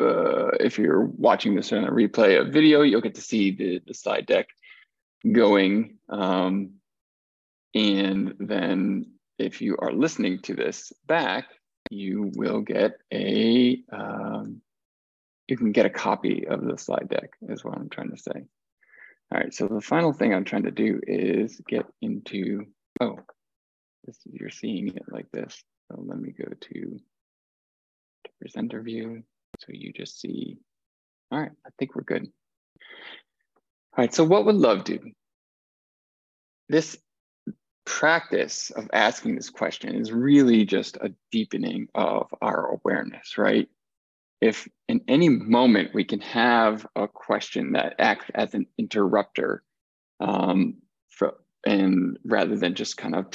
uh, 0.00 0.48
if 0.60 0.78
you're 0.78 1.04
watching 1.04 1.54
this 1.54 1.72
in 1.72 1.84
a 1.84 1.90
replay 1.90 2.40
of 2.40 2.52
video, 2.52 2.82
you'll 2.82 3.00
get 3.00 3.14
to 3.14 3.20
see 3.20 3.52
the, 3.52 3.80
the 3.86 3.94
slide 3.94 4.26
deck 4.26 4.48
going. 5.30 5.98
Um, 6.08 6.74
and 7.74 8.34
then 8.38 9.06
if 9.38 9.60
you 9.60 9.76
are 9.78 9.92
listening 9.92 10.40
to 10.40 10.54
this 10.54 10.92
back, 11.06 11.46
you 11.90 12.30
will 12.36 12.60
get 12.60 12.92
a, 13.12 13.82
um, 13.92 14.60
you 15.48 15.56
can 15.56 15.72
get 15.72 15.86
a 15.86 15.90
copy 15.90 16.46
of 16.46 16.64
the 16.64 16.78
slide 16.78 17.08
deck 17.08 17.30
is 17.42 17.64
what 17.64 17.76
I'm 17.76 17.88
trying 17.88 18.10
to 18.10 18.16
say. 18.16 18.46
All 19.32 19.40
right, 19.40 19.52
so 19.52 19.66
the 19.66 19.80
final 19.80 20.12
thing 20.12 20.34
I'm 20.34 20.44
trying 20.44 20.64
to 20.64 20.70
do 20.70 21.00
is 21.06 21.60
get 21.66 21.86
into, 22.02 22.66
oh, 23.00 23.18
this, 24.04 24.18
you're 24.30 24.50
seeing 24.50 24.88
it 24.88 25.04
like 25.10 25.30
this. 25.32 25.62
So 25.90 26.02
let 26.06 26.18
me 26.18 26.32
go 26.32 26.44
to, 26.44 26.80
to 28.24 28.30
presenter 28.40 28.82
view. 28.82 29.22
So 29.58 29.68
you 29.70 29.92
just 29.92 30.20
see, 30.20 30.58
all 31.30 31.40
right, 31.40 31.52
I 31.66 31.70
think 31.78 31.94
we're 31.94 32.02
good. 32.02 32.26
All 33.96 34.02
right, 34.04 34.14
so 34.14 34.24
what 34.24 34.44
would 34.44 34.56
love 34.56 34.84
do? 34.84 34.98
This 36.68 36.96
practice 37.84 38.70
of 38.70 38.88
asking 38.92 39.36
this 39.36 39.50
question 39.50 39.94
is 39.94 40.12
really 40.12 40.64
just 40.64 40.96
a 40.96 41.12
deepening 41.30 41.88
of 41.94 42.32
our 42.40 42.72
awareness, 42.72 43.38
right? 43.38 43.68
if 44.42 44.68
in 44.88 45.00
any 45.06 45.28
moment 45.28 45.94
we 45.94 46.02
can 46.02 46.20
have 46.20 46.84
a 46.96 47.06
question 47.06 47.72
that 47.72 47.94
acts 48.00 48.26
as 48.34 48.54
an 48.54 48.66
interrupter 48.76 49.62
um, 50.18 50.74
for, 51.08 51.34
and 51.64 52.18
rather 52.24 52.56
than 52.56 52.74
just 52.74 52.96
kind 52.96 53.14
of 53.14 53.26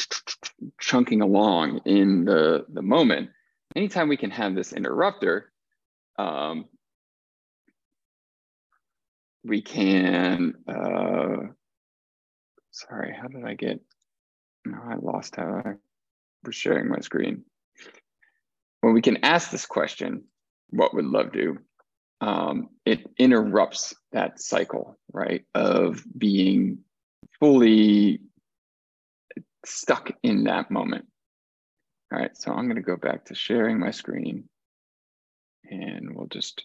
chunking 0.81 1.21
along 1.21 1.79
in 1.85 2.25
the, 2.25 2.65
the 2.67 2.81
moment, 2.81 3.29
anytime 3.73 4.09
we 4.09 4.17
can 4.17 4.31
have 4.31 4.53
this 4.53 4.73
interrupter, 4.73 5.49
um, 6.19 6.65
we 9.45 9.61
can, 9.61 10.55
uh, 10.67 11.37
sorry, 12.71 13.15
how 13.17 13.29
did 13.29 13.45
I 13.45 13.53
get, 13.53 13.79
I 14.75 14.95
lost 14.95 15.35
how 15.35 15.61
I 15.65 15.73
was 16.43 16.55
sharing 16.55 16.89
my 16.89 16.99
screen. 16.99 17.43
When 18.81 18.93
we 18.93 19.01
can 19.01 19.23
ask 19.23 19.49
this 19.51 19.65
question, 19.65 20.23
what 20.69 20.93
would 20.93 21.05
love 21.05 21.31
do? 21.31 21.57
Um, 22.21 22.69
it 22.85 23.05
interrupts 23.17 23.95
that 24.11 24.39
cycle, 24.39 24.97
right, 25.11 25.45
of 25.53 26.03
being 26.17 26.79
fully 27.39 28.21
stuck 29.65 30.11
in 30.23 30.45
that 30.45 30.71
moment. 30.71 31.05
All 32.11 32.19
right, 32.19 32.35
so 32.35 32.51
I'm 32.51 32.65
going 32.65 32.77
to 32.77 32.81
go 32.81 32.95
back 32.95 33.25
to 33.25 33.35
sharing 33.35 33.79
my 33.79 33.91
screen 33.91 34.47
and 35.69 36.15
we'll 36.15 36.27
just 36.27 36.63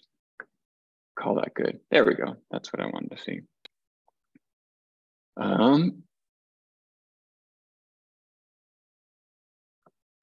call 1.19 1.37
that 1.37 1.55
good. 1.55 1.81
There 1.91 2.05
we 2.05 2.15
go. 2.15 2.37
That's 2.51 2.73
what 2.73 2.81
I 2.81 2.87
wanted 2.87 3.11
to 3.11 3.23
see. 3.23 3.41
Um, 5.37 6.05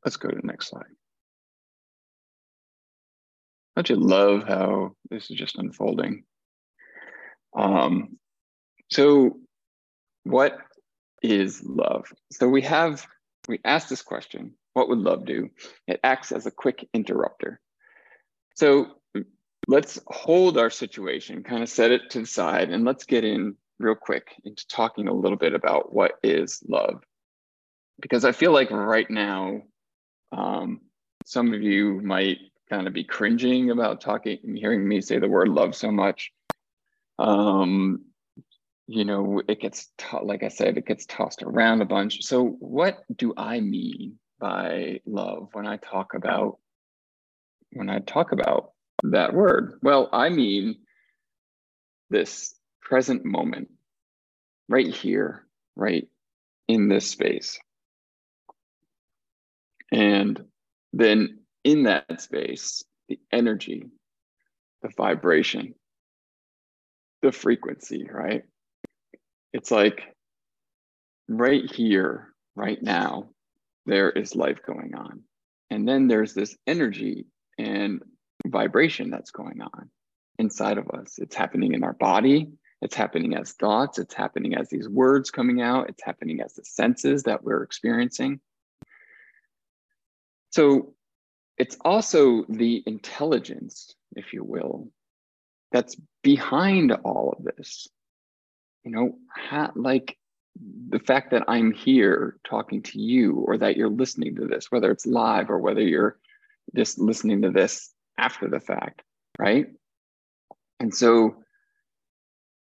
let's 0.10 0.18
go 0.18 0.28
to 0.28 0.42
the 0.42 0.48
next 0.48 0.70
slide. 0.70 0.96
Don't 3.76 3.90
you 3.92 3.96
love 3.96 4.44
how 4.48 4.96
this 5.12 5.30
is 5.30 5.38
just 5.38 5.56
unfolding? 5.56 6.24
Um, 7.56 8.18
so 8.90 9.38
what 10.24 10.58
is 11.22 11.62
love? 11.64 12.12
So 12.32 12.48
we 12.48 12.64
have, 12.64 13.06
we 13.48 13.60
asked 13.64 13.90
this 13.90 14.02
question, 14.02 14.56
what 14.74 14.90
would 14.90 14.98
love 14.98 15.28
do? 15.28 15.52
It 15.86 16.00
acts 16.04 16.32
as 16.32 16.48
a 16.48 16.52
quick 16.52 16.90
interrupter. 16.92 17.62
So 18.56 18.88
let's 19.68 20.00
hold 20.08 20.58
our 20.58 20.72
situation, 20.72 21.44
kind 21.44 21.62
of 21.62 21.70
set 21.70 21.92
it 21.92 22.10
to 22.10 22.22
the 22.22 22.26
side, 22.26 22.72
and 22.72 22.84
let's 22.84 23.04
get 23.04 23.24
in 23.24 23.56
real 23.78 23.94
quick 23.94 24.30
into 24.44 24.66
talking 24.66 25.08
a 25.08 25.14
little 25.14 25.38
bit 25.38 25.54
about 25.54 25.94
what 25.94 26.14
is 26.24 26.64
love. 26.68 27.04
Because 28.02 28.26
I 28.26 28.32
feel 28.32 28.52
like 28.52 28.72
right 28.72 29.08
now, 29.12 29.62
um, 30.32 30.82
some 31.26 31.54
of 31.54 31.62
you 31.62 32.02
might 32.02 32.38
kind 32.70 32.88
of 32.88 32.94
be 32.94 33.04
cringing 33.04 33.72
about 33.72 34.02
talking, 34.02 34.40
and 34.44 34.58
hearing 34.58 34.88
me 34.88 35.02
say 35.02 35.20
the 35.20 35.28
word 35.28 35.50
love 35.50 35.76
so 35.76 35.92
much. 35.92 36.32
Um, 37.18 38.06
you 38.88 39.06
know, 39.06 39.42
it 39.48 39.60
gets, 39.60 39.90
like 40.24 40.44
I 40.44 40.48
said, 40.48 40.78
it 40.78 40.88
gets 40.88 41.06
tossed 41.06 41.44
around 41.44 41.82
a 41.82 41.86
bunch. 41.86 42.24
So, 42.24 42.58
what 42.60 43.04
do 43.16 43.34
I 43.38 43.60
mean 43.60 44.18
by 44.40 45.02
love 45.06 45.50
when 45.54 45.68
I 45.68 45.78
talk 45.78 46.14
about 46.14 46.58
when 47.72 47.90
I 47.90 48.00
talk 48.00 48.32
about 48.32 48.72
that 49.04 49.34
word? 49.34 49.80
Well, 49.84 50.10
I 50.12 50.30
mean 50.30 50.78
this 52.10 52.56
present 52.82 53.24
moment, 53.26 53.70
right 54.68 54.88
here, 54.88 55.46
right 55.76 56.08
in 56.68 56.90
this 56.90 57.08
space. 57.08 57.60
And 59.92 60.44
then 60.94 61.40
in 61.64 61.84
that 61.84 62.22
space, 62.22 62.84
the 63.08 63.20
energy, 63.32 63.86
the 64.82 64.90
vibration, 64.96 65.76
the 67.22 67.32
frequency, 67.32 68.08
right? 68.12 68.44
it's 69.54 69.72
like 69.72 70.16
right 71.28 71.70
here, 71.72 72.34
right 72.56 72.82
now, 72.82 73.30
there 73.86 74.10
is 74.10 74.36
life 74.36 74.60
going 74.66 74.94
on. 74.96 75.22
And 75.70 75.88
then 75.88 76.08
there's 76.08 76.34
this 76.34 76.56
energy 76.68 77.26
and 77.58 78.02
vibration 78.48 79.10
that's 79.10 79.32
going 79.32 79.62
on 79.62 79.90
inside 80.38 80.78
of 80.78 80.90
us. 80.90 81.16
It's 81.18 81.36
happening 81.36 81.74
in 81.74 81.84
our 81.84 81.94
body, 81.94 82.50
it's 82.82 82.96
happening 82.96 83.36
as 83.36 83.54
thoughts, 83.54 84.00
it's 84.00 84.14
happening 84.14 84.56
as 84.56 84.70
these 84.70 84.88
words 84.88 85.32
coming 85.32 85.62
out, 85.62 85.90
it's 85.90 86.04
happening 86.04 86.42
as 86.42 86.54
the 86.54 86.64
senses 86.64 87.24
that 87.24 87.44
we're 87.44 87.64
experiencing. 87.64 88.40
So 90.52 90.94
it's 91.58 91.78
also 91.84 92.46
the 92.50 92.84
intelligence, 92.86 93.94
if 94.16 94.34
you 94.34 94.44
will, 94.44 94.92
that's 95.72 95.96
behind 96.24 96.92
all 96.92 97.36
of 97.38 97.56
this 97.56 97.88
you 98.84 98.92
know, 98.92 99.16
ha- 99.36 99.72
like 99.76 100.18
the 100.90 101.00
fact 101.00 101.32
that 101.32 101.44
I'm 101.48 101.72
here 101.72 102.38
talking 102.44 102.82
to 102.84 103.00
you 103.00 103.36
or 103.36 103.58
that 103.58 103.78
you're 103.78 103.90
listening 103.90 104.36
to 104.38 104.48
this, 104.48 104.72
whether 104.72 104.92
it's 104.92 105.06
live 105.06 105.50
or 105.50 105.60
whether 105.60 105.82
you're 105.82 106.18
just 106.76 107.00
listening 107.00 107.44
to 107.44 107.52
this 107.52 107.94
after 108.18 108.48
the 108.48 108.60
fact, 108.60 109.02
right? 109.38 109.68
And 110.80 110.94
so, 110.94 111.44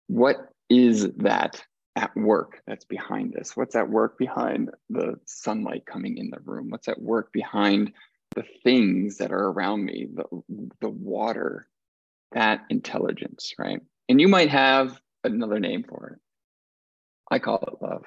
what 0.07 0.37
is 0.69 1.07
that 1.17 1.63
at 1.95 2.15
work 2.15 2.61
that's 2.67 2.85
behind 2.85 3.33
this? 3.33 3.55
What's 3.55 3.75
at 3.75 3.89
work 3.89 4.17
behind 4.17 4.71
the 4.89 5.15
sunlight 5.25 5.85
coming 5.85 6.17
in 6.17 6.29
the 6.29 6.39
room? 6.43 6.69
What's 6.69 6.87
at 6.87 7.01
work 7.01 7.31
behind 7.31 7.93
the 8.35 8.43
things 8.63 9.17
that 9.17 9.31
are 9.31 9.47
around 9.47 9.85
me, 9.85 10.07
the, 10.13 10.25
the 10.81 10.89
water, 10.89 11.67
that 12.33 12.65
intelligence, 12.69 13.53
right? 13.57 13.79
And 14.09 14.19
you 14.19 14.27
might 14.27 14.49
have 14.49 14.99
another 15.23 15.59
name 15.59 15.85
for 15.87 16.09
it. 16.09 16.19
I 17.31 17.39
call 17.39 17.63
it 17.65 17.81
love. 17.81 18.03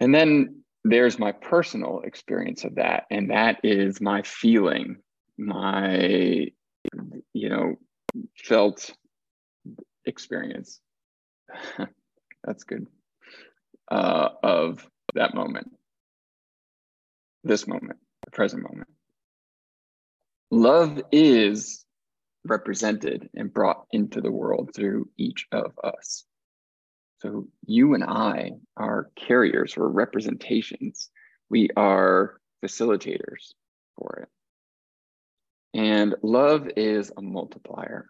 And 0.00 0.14
then 0.14 0.62
there's 0.84 1.18
my 1.18 1.32
personal 1.32 2.00
experience 2.02 2.64
of 2.64 2.76
that. 2.76 3.04
And 3.10 3.30
that 3.30 3.60
is 3.62 4.00
my 4.00 4.22
feeling, 4.22 4.96
my, 5.36 6.46
you 7.34 7.48
know, 7.48 7.74
felt 8.36 8.90
experience. 10.06 10.80
That's 12.44 12.64
good. 12.64 12.86
Uh, 13.90 14.28
of 14.42 14.86
that 15.14 15.34
moment, 15.34 15.70
this 17.44 17.66
moment, 17.66 17.98
the 18.24 18.30
present 18.30 18.62
moment. 18.62 18.88
Love 20.50 21.00
is 21.12 21.84
represented 22.44 23.28
and 23.34 23.52
brought 23.52 23.86
into 23.92 24.20
the 24.20 24.30
world 24.30 24.70
through 24.74 25.08
each 25.16 25.46
of 25.52 25.72
us. 25.82 26.24
So 27.18 27.48
you 27.66 27.94
and 27.94 28.02
I 28.02 28.52
are 28.76 29.10
carriers 29.14 29.76
or 29.76 29.88
representations. 29.88 31.10
We 31.50 31.68
are 31.76 32.40
facilitators 32.64 33.52
for 33.96 34.20
it. 34.22 34.28
And 35.78 36.14
love 36.22 36.68
is 36.76 37.12
a 37.16 37.22
multiplier. 37.22 38.08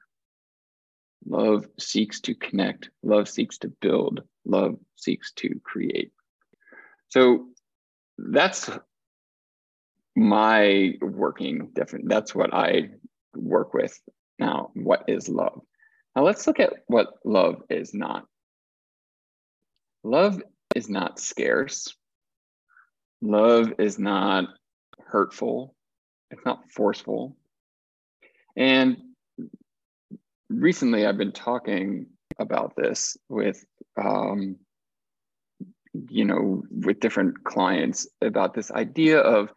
Love 1.27 1.67
seeks 1.79 2.21
to 2.21 2.35
connect, 2.35 2.91
love 3.03 3.29
seeks 3.29 3.59
to 3.59 3.69
build, 3.69 4.23
love 4.45 4.77
seeks 4.97 5.33
to 5.33 5.61
create. 5.65 6.13
So 7.09 7.49
that's 8.19 8.71
my 10.17 10.95
working 11.01 11.71
definition. 11.75 12.09
That's 12.09 12.35
what 12.35 12.55
I 12.55 12.91
work 13.35 13.75
with 13.75 13.99
now, 14.39 14.71
what 14.75 15.05
is 15.07 15.29
love? 15.29 15.61
Now 16.17 16.25
let's 16.25 16.47
look 16.47 16.59
at 16.59 16.73
what 16.87 17.09
love 17.25 17.63
is 17.69 17.95
not. 17.95 18.27
Love 20.03 20.43
is 20.75 20.89
not 20.89 21.21
scarce. 21.21 21.95
Love 23.21 23.75
is 23.79 23.99
not 23.99 24.47
hurtful. 25.07 25.75
It's 26.31 26.45
not 26.45 26.71
forceful. 26.73 27.37
And 28.57 28.97
recently 30.51 31.07
I've 31.07 31.17
been 31.17 31.33
talking 31.33 32.07
about 32.39 32.75
this 32.77 33.17
with, 33.29 33.65
um, 33.97 34.57
you 36.09 36.25
know, 36.25 36.63
with 36.71 37.01
different 37.01 37.45
clients 37.45 38.09
about 38.21 38.55
this 38.55 38.71
idea 38.71 39.21
of 39.21 39.51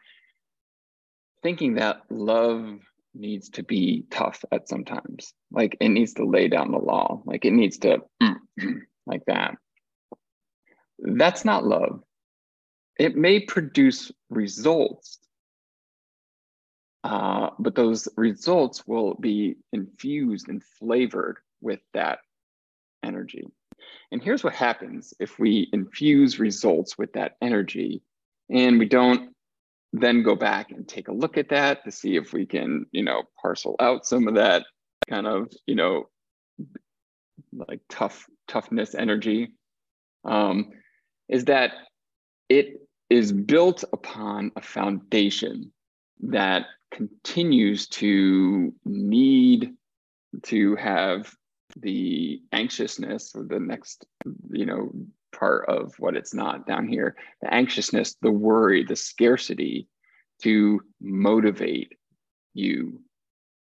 thinking 1.42 1.76
that 1.76 2.02
love 2.10 2.80
needs 3.14 3.50
to 3.50 3.64
be 3.64 4.06
tough 4.10 4.44
at 4.52 4.68
sometimes. 4.70 5.34
Like 5.52 5.78
it 5.80 5.90
needs 5.90 6.14
to 6.16 6.26
lay 6.26 6.48
down 6.48 6.72
the 6.72 6.78
law. 6.78 7.22
Like 7.26 7.46
it 7.46 7.54
needs 7.54 7.78
to 7.80 8.00
like 9.06 9.24
that. 9.28 9.56
That's 11.00 11.44
not 11.44 11.66
love. 11.66 12.02
It 12.98 13.16
may 13.16 13.40
produce 13.40 14.12
results, 14.30 15.20
uh, 17.04 17.50
but 17.60 17.76
those 17.76 18.08
results 18.16 18.88
will 18.88 19.16
be 19.16 19.56
infused 19.72 20.48
and 20.48 20.64
flavored 20.80 21.38
with 21.62 21.82
that 21.94 22.20
energy. 23.04 23.46
And 24.12 24.24
here's 24.24 24.44
what 24.44 24.54
happens 24.54 25.14
if 25.20 25.40
we 25.40 25.70
infuse 25.74 26.40
results 26.40 26.98
with 26.98 27.14
that 27.14 27.36
energy 27.42 28.02
and 28.50 28.80
we 28.80 28.86
don't 28.86 29.34
then 29.92 30.24
go 30.24 30.36
back 30.36 30.72
and 30.72 30.88
take 30.88 31.08
a 31.08 31.14
look 31.14 31.38
at 31.38 31.50
that 31.50 31.84
to 31.84 31.92
see 31.92 32.16
if 32.16 32.34
we 32.34 32.46
can, 32.46 32.86
you 32.92 33.04
know, 33.04 33.24
parcel 33.40 33.76
out 33.80 34.06
some 34.06 34.28
of 34.28 34.36
that 34.36 34.66
kind 35.10 35.28
of, 35.28 35.52
you 35.68 35.76
know, 35.76 36.10
like 37.54 37.82
tough 37.90 38.26
toughness 38.48 38.96
energy, 38.96 39.54
um, 40.26 40.72
is 41.30 41.46
that 41.46 41.74
it 42.50 42.82
is 43.10 43.32
built 43.32 43.84
upon 43.94 44.52
a 44.56 44.62
foundation 44.62 45.72
that 46.22 46.66
continues 46.94 47.88
to 47.88 48.74
need 48.86 49.74
to 50.44 50.76
have 50.76 51.34
the 51.78 52.42
anxiousness 52.52 53.34
or 53.36 53.44
the 53.44 53.60
next 53.60 54.06
you 54.52 54.66
know 54.66 54.92
part 55.36 55.68
of 55.68 55.94
what 55.98 56.16
it's 56.16 56.34
not 56.34 56.68
down 56.68 56.88
here 56.88 57.16
the 57.42 57.52
anxiousness 57.52 58.16
the 58.22 58.32
worry 58.32 58.84
the 58.84 58.96
scarcity 58.96 59.88
to 60.44 60.82
motivate 61.02 61.94
you 62.54 63.02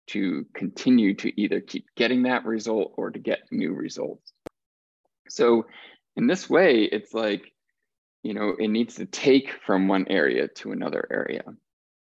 to 0.10 0.46
continue 0.54 1.14
to 1.14 1.40
either 1.40 1.62
keep 1.62 1.86
getting 1.96 2.24
that 2.24 2.46
result 2.46 2.94
or 2.98 3.12
to 3.12 3.20
get 3.20 3.42
new 3.52 3.74
results. 3.74 4.34
So 5.30 5.68
in 6.16 6.26
this 6.26 6.50
way 6.50 6.84
it's 6.84 7.14
like 7.14 7.54
you 8.24 8.34
know 8.34 8.56
it 8.58 8.70
needs 8.70 8.96
to 8.96 9.06
take 9.06 9.52
from 9.66 9.88
one 9.88 10.08
area 10.10 10.48
to 10.48 10.72
another 10.72 11.08
area 11.12 11.44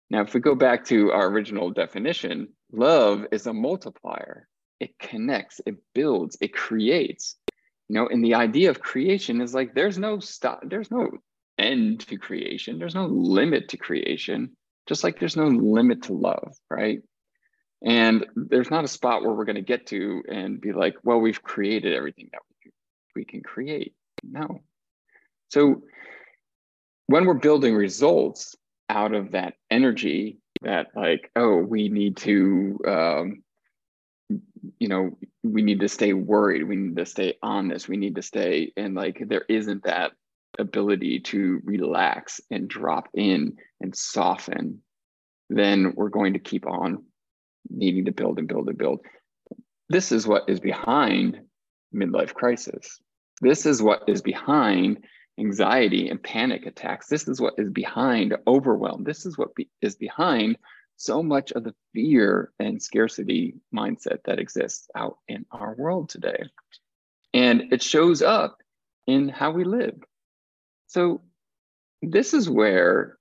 now 0.10 0.22
if 0.22 0.34
we 0.34 0.40
go 0.40 0.56
back 0.56 0.86
to 0.86 1.12
our 1.12 1.28
original 1.28 1.72
definition 1.72 2.48
love 2.72 3.26
is 3.32 3.48
a 3.48 3.54
multiplier 3.54 4.48
it 4.80 4.98
connects, 4.98 5.60
it 5.66 5.76
builds, 5.94 6.38
it 6.42 6.54
creates. 6.54 7.36
You 7.88 7.96
know, 7.96 8.08
and 8.08 8.24
the 8.24 8.36
idea 8.36 8.70
of 8.70 8.80
creation 8.80 9.42
is 9.42 9.54
like 9.54 9.74
there's 9.74 9.98
no 9.98 10.20
stop, 10.20 10.62
there's 10.64 10.92
no 10.92 11.10
end 11.58 12.02
to 12.08 12.18
creation, 12.18 12.80
there's 12.80 12.96
no 12.96 13.08
limit 13.08 13.70
to 13.70 13.78
creation, 13.78 14.56
just 14.88 15.04
like 15.04 15.20
there's 15.20 15.36
no 15.36 15.48
limit 15.48 16.04
to 16.04 16.14
love, 16.14 16.56
right? 16.70 17.00
And 17.84 18.26
there's 18.36 18.70
not 18.70 18.84
a 18.84 18.90
spot 18.90 19.24
where 19.24 19.34
we're 19.34 19.46
going 19.46 19.56
to 19.56 19.62
get 19.62 19.88
to 19.88 20.22
and 20.28 20.62
be 20.62 20.72
like, 20.72 20.96
well, 21.04 21.20
we've 21.20 21.42
created 21.42 21.96
everything 21.96 22.30
that 22.32 22.42
we, 23.16 23.26
can 23.26 23.42
create. 23.42 23.94
No. 24.24 24.62
So 25.50 25.82
when 27.08 27.26
we're 27.26 27.34
building 27.34 27.76
results 27.76 28.56
out 28.90 29.14
of 29.14 29.32
that 29.32 29.54
energy, 29.70 30.40
that 30.62 30.88
like, 30.96 31.32
oh, 31.36 31.58
we 31.58 31.90
need 31.90 32.18
to 32.18 32.80
um, 32.88 33.44
you 34.80 34.88
know 34.88 35.18
we 35.44 35.62
need 35.62 35.80
to 35.80 35.90
stay 35.90 36.14
worried 36.14 36.64
we 36.68 36.76
need 36.76 36.96
to 36.96 37.06
stay 37.06 37.36
on 37.42 37.68
this 37.68 37.88
we 37.88 37.98
need 37.98 38.14
to 38.14 38.22
stay 38.22 38.72
and 38.78 38.94
like 38.94 39.20
there 39.28 39.46
isn't 39.50 39.82
that 39.84 40.12
ability 40.60 41.20
to 41.20 41.60
relax 41.64 42.40
and 42.52 42.68
drop 42.68 43.08
in 43.16 43.58
and 43.82 43.96
soften 43.96 44.80
then 45.50 45.94
we're 45.96 46.10
going 46.10 46.34
to 46.34 46.40
keep 46.40 46.68
on 46.68 47.04
needing 47.70 48.06
to 48.06 48.12
build 48.12 48.40
and 48.40 48.48
build 48.48 48.70
and 48.70 48.78
build. 48.78 49.02
This 49.90 50.12
is 50.12 50.28
what 50.28 50.44
is 50.48 50.60
behind 50.60 51.42
midlife 51.94 52.34
crisis. 52.34 53.00
This 53.42 53.66
is 53.66 53.82
what 53.82 54.04
is 54.08 54.22
behind 54.22 55.04
anxiety 55.40 56.10
and 56.10 56.22
panic 56.22 56.66
attacks 56.66 57.08
this 57.08 57.28
is 57.28 57.40
what 57.40 57.54
is 57.58 57.70
behind 57.70 58.36
overwhelm 58.46 59.04
this 59.04 59.26
is 59.26 59.38
what 59.38 59.56
be, 59.56 59.70
is 59.82 59.96
behind 59.96 60.58
so 61.00 61.24
much 61.24 61.54
of 61.54 61.64
the 61.64 61.74
fear 61.94 62.52
and 62.60 62.84
scarcity 62.84 63.56
mindset 63.74 64.18
that 64.26 64.38
exists 64.38 64.90
out 64.96 65.18
in 65.30 65.46
our 65.50 65.74
world 65.76 66.10
today. 66.10 66.44
And 67.34 67.72
it 67.72 67.82
shows 67.82 68.22
up 68.22 68.58
in 69.08 69.30
how 69.30 69.52
we 69.52 69.64
live. 69.64 69.96
So, 70.88 71.22
this 72.02 72.34
is 72.34 72.50
where 72.50 73.18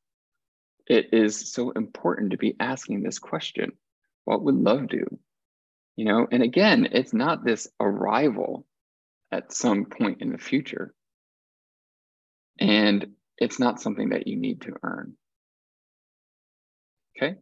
it 0.89 1.11
is 1.13 1.53
so 1.53 1.71
important 1.71 2.33
to 2.33 2.37
be 2.37 2.57
asking 2.59 3.03
this 3.03 3.21
question 3.21 3.73
What 4.25 4.43
would 4.43 4.57
love 4.57 4.89
do? 4.89 5.07
You 5.95 6.07
know, 6.07 6.27
and 6.31 6.43
again, 6.43 6.89
it's 6.91 7.15
not 7.15 7.45
this 7.45 7.69
arrival 7.79 8.67
at 9.31 9.53
some 9.53 9.85
point 9.85 10.21
in 10.21 10.31
the 10.31 10.39
future. 10.39 10.95
And 12.59 13.15
it's 13.39 13.59
not 13.59 13.81
something 13.81 14.11
that 14.11 14.27
you 14.27 14.37
need 14.37 14.63
to 14.63 14.75
earn. 14.83 15.15
Okay. 17.17 17.37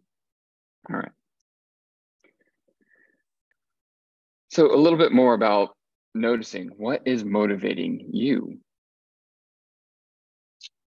All 0.91 0.97
right. 0.97 1.13
So 4.49 4.75
a 4.75 4.77
little 4.77 4.99
bit 4.99 5.13
more 5.13 5.35
about 5.35 5.77
noticing 6.15 6.69
what 6.77 7.03
is 7.07 7.25
motivating 7.25 8.09
you. 8.13 8.59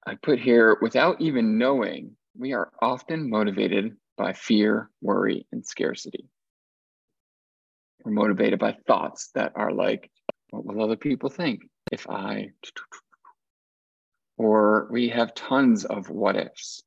I 0.06 0.16
put 0.16 0.40
here, 0.40 0.78
without 0.82 1.20
even 1.22 1.58
knowing, 1.58 2.16
we 2.38 2.54
are 2.54 2.72
often 2.82 3.30
motivated 3.30 3.98
by 4.16 4.34
fear, 4.34 4.90
worry, 5.02 5.46
and 5.52 5.66
scarcity. 5.66 6.30
We're 8.04 8.12
motivated 8.12 8.60
by 8.60 8.78
thoughts 8.88 9.32
that 9.36 9.54
are 9.56 9.72
like, 9.72 10.10
what 10.52 10.66
will 10.66 10.82
other 10.82 10.96
people 10.96 11.30
think 11.30 11.62
if 11.92 12.10
I, 12.10 12.52
or 14.38 14.88
we 14.92 15.10
have 15.10 15.34
tons 15.36 15.86
of 15.86 16.10
what 16.10 16.36
ifs. 16.36 16.84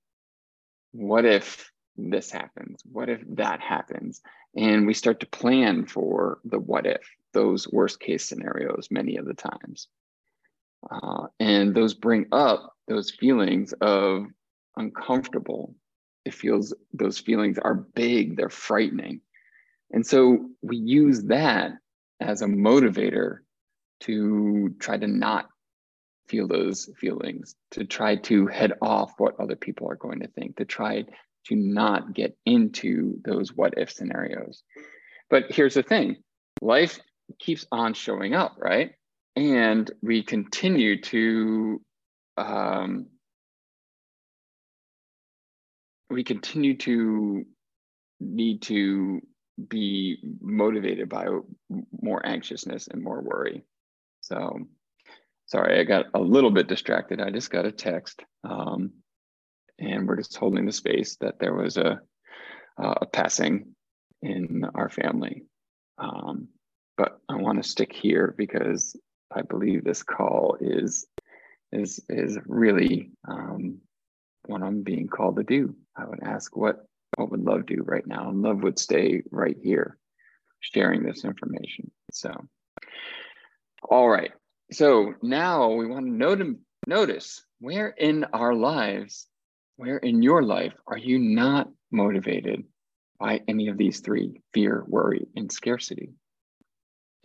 What 0.93 1.25
if 1.25 1.71
this 1.97 2.31
happens? 2.31 2.83
What 2.91 3.09
if 3.09 3.21
that 3.37 3.61
happens? 3.61 4.23
And 4.57 4.87
we 4.87 4.95
start 4.95 5.21
to 5.21 5.27
plan 5.27 5.87
for 5.87 6.39
the 6.45 6.59
what 6.59 6.87
if, 6.87 7.03
those 7.33 7.69
worst 7.71 8.01
case 8.01 8.25
scenarios, 8.29 8.89
many 8.91 9.17
of 9.17 9.27
the 9.27 9.35
times. 9.35 9.89
Uh, 10.91 11.27
and 11.39 11.75
those 11.75 11.95
bring 11.95 12.27
up 12.33 12.75
those 12.89 13.11
feelings 13.11 13.73
of 13.75 14.27
uncomfortable. 14.77 15.75
It 16.25 16.35
feels, 16.35 16.75
those 16.93 17.19
feelings 17.19 17.59
are 17.59 17.75
big, 17.75 18.37
they're 18.37 18.49
frightening. 18.49 19.21
And 19.93 20.07
so 20.07 20.51
we 20.63 20.77
use 20.77 21.25
that 21.25 21.73
as 22.21 22.43
a 22.43 22.47
motivator 22.47 23.39
to 24.01 24.75
try 24.79 24.97
to 24.97 25.07
not 25.07 25.49
feel 26.31 26.47
those 26.47 26.89
feelings, 26.99 27.57
to 27.73 27.85
try 27.85 28.17
to 28.17 28.47
head 28.47 28.73
off 28.81 29.13
what 29.19 29.39
other 29.41 29.57
people 29.57 29.91
are 29.91 29.97
going 29.97 30.21
to 30.21 30.29
think, 30.29 30.57
to 30.57 30.65
try 30.65 31.05
to 31.47 31.57
not 31.57 32.15
get 32.15 32.37
into 32.47 33.21
those 33.25 33.53
what 33.53 33.75
if 33.77 33.91
scenarios. 33.91 34.63
But 35.29 35.45
here's 35.51 35.75
the 35.75 35.83
thing 35.83 36.17
life 36.63 37.01
keeps 37.39 37.67
on 37.73 37.95
showing 37.95 38.35
up, 38.35 38.57
right? 38.59 38.93
And 39.37 39.91
we 40.03 40.23
continue 40.23 41.01
to, 41.03 41.81
um, 42.37 43.07
we 46.11 46.25
continue 46.25 46.77
to 46.79 47.45
need 48.21 48.63
to 48.63 49.21
be 49.69 50.19
motivated 50.41 51.09
by 51.09 51.27
more 52.03 52.25
anxiousness 52.27 52.89
and 52.89 53.03
more 53.03 53.21
worry. 53.21 53.63
So, 54.21 54.61
sorry, 55.51 55.81
I 55.81 55.85
got 55.85 56.07
a 56.15 56.21
little 56.21 56.51
bit 56.51 56.69
distracted. 56.69 57.21
I 57.21 57.31
just 57.31 57.51
got 57.51 57.67
a 57.67 57.73
text. 57.73 58.23
Um, 58.45 58.93
and 59.79 60.07
we're 60.07 60.17
just 60.17 60.37
holding 60.37 60.67
the 60.67 60.73
space 60.73 61.17
that 61.21 61.39
there 61.41 61.55
was 61.55 61.77
a, 61.77 62.01
a 62.79 63.07
passing 63.07 63.75
in 64.23 64.65
our 64.75 64.89
family. 64.89 65.45
Um, 65.99 66.49
but 66.97 67.19
I 67.29 67.37
want 67.37 67.63
to 67.63 67.69
stick 67.69 67.93
here 67.93 68.35
because 68.37 68.97
I 69.35 69.43
believe 69.43 69.85
this 69.85 70.03
call 70.03 70.57
is 70.61 71.07
is 71.73 72.01
is 72.09 72.37
really 72.47 73.11
um, 73.29 73.79
what 74.47 74.63
I'm 74.63 74.83
being 74.83 75.09
called 75.09 75.37
to 75.37 75.43
do. 75.43 75.75
I 75.97 76.05
would 76.05 76.23
ask 76.23 76.57
what 76.57 76.85
what 77.17 77.31
would 77.31 77.43
love 77.43 77.67
do 77.67 77.83
right 77.85 78.07
now, 78.07 78.29
and 78.29 78.43
love 78.43 78.63
would 78.63 78.79
stay 78.79 79.23
right 79.31 79.57
here, 79.63 79.97
sharing 80.61 81.03
this 81.03 81.25
information. 81.25 81.91
So, 82.13 82.33
all 83.83 84.09
right. 84.09 84.33
So 84.73 85.15
now 85.23 85.73
we 85.73 85.87
want 85.87 86.07
to 86.07 86.13
note, 86.13 86.43
notice 86.87 87.45
where 87.59 87.89
in 87.89 88.25
our 88.33 88.55
lives 88.55 89.27
where 89.81 89.97
in 89.97 90.23
your 90.23 90.43
life 90.43 90.75
are 90.87 90.99
you 90.99 91.19
not 91.19 91.71
motivated 91.91 92.65
by 93.19 93.41
any 93.49 93.69
of 93.69 93.79
these 93.79 94.01
three 94.01 94.43
fear, 94.53 94.85
worry, 94.87 95.27
and 95.35 95.51
scarcity? 95.51 96.11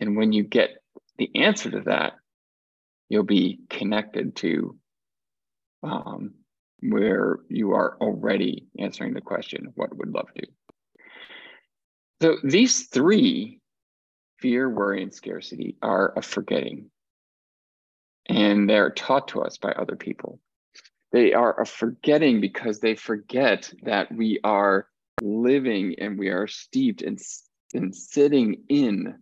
And 0.00 0.16
when 0.16 0.32
you 0.32 0.42
get 0.42 0.70
the 1.18 1.30
answer 1.36 1.70
to 1.70 1.80
that, 1.82 2.14
you'll 3.10 3.24
be 3.24 3.60
connected 3.68 4.36
to 4.36 4.74
um, 5.82 6.32
where 6.80 7.40
you 7.50 7.72
are 7.72 7.98
already 8.00 8.68
answering 8.78 9.12
the 9.12 9.20
question, 9.20 9.72
what 9.74 9.94
would 9.94 10.14
love 10.14 10.28
do? 10.34 10.46
So 12.22 12.38
these 12.42 12.86
three, 12.86 13.60
fear, 14.40 14.70
worry, 14.70 15.02
and 15.02 15.12
scarcity, 15.12 15.76
are 15.82 16.14
a 16.16 16.22
forgetting. 16.22 16.90
And 18.28 18.68
they're 18.68 18.90
taught 18.90 19.28
to 19.28 19.42
us 19.42 19.56
by 19.56 19.70
other 19.72 19.96
people 19.96 20.40
they 21.16 21.32
are 21.32 21.64
forgetting 21.64 22.42
because 22.42 22.80
they 22.80 22.94
forget 22.94 23.72
that 23.84 24.12
we 24.12 24.40
are 24.44 24.86
living 25.22 25.94
and 25.98 26.18
we 26.18 26.28
are 26.28 26.46
steeped 26.46 27.00
in, 27.00 27.16
in 27.72 27.92
sitting 27.92 28.64
in 28.68 29.16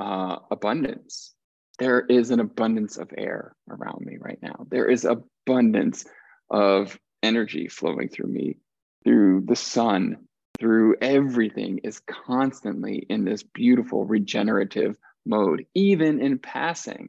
uh, 0.00 0.36
abundance. 0.50 1.34
There 1.78 2.00
is 2.00 2.32
an 2.32 2.40
abundance 2.40 2.96
of 2.96 3.10
air 3.16 3.54
around 3.70 4.04
me 4.04 4.16
right 4.20 4.38
now. 4.42 4.66
There 4.70 4.86
is 4.86 5.04
abundance 5.04 6.04
of 6.50 6.98
energy 7.22 7.68
flowing 7.68 8.08
through 8.08 8.30
me, 8.30 8.56
through 9.04 9.44
the 9.46 9.56
sun, 9.56 10.26
through 10.58 10.96
everything 11.00 11.78
is 11.84 12.00
constantly 12.00 13.06
in 13.08 13.24
this 13.24 13.42
beautiful 13.42 14.04
regenerative 14.04 14.96
mode, 15.24 15.66
even 15.74 16.20
in 16.20 16.38
passing. 16.38 17.08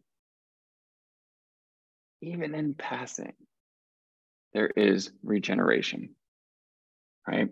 Even 2.24 2.56
in 2.56 2.74
passing, 2.74 3.34
there 4.54 4.68
is 4.68 5.12
regeneration, 5.24 6.16
right? 7.28 7.50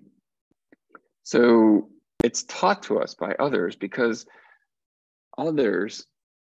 So 1.24 1.90
it's 2.24 2.44
taught 2.44 2.84
to 2.84 3.00
us 3.00 3.14
by 3.16 3.36
others 3.38 3.76
because 3.76 4.26
others 5.38 6.06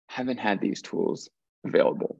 haven't 0.09 0.39
had 0.39 0.59
these 0.59 0.81
tools 0.81 1.29
available. 1.65 2.19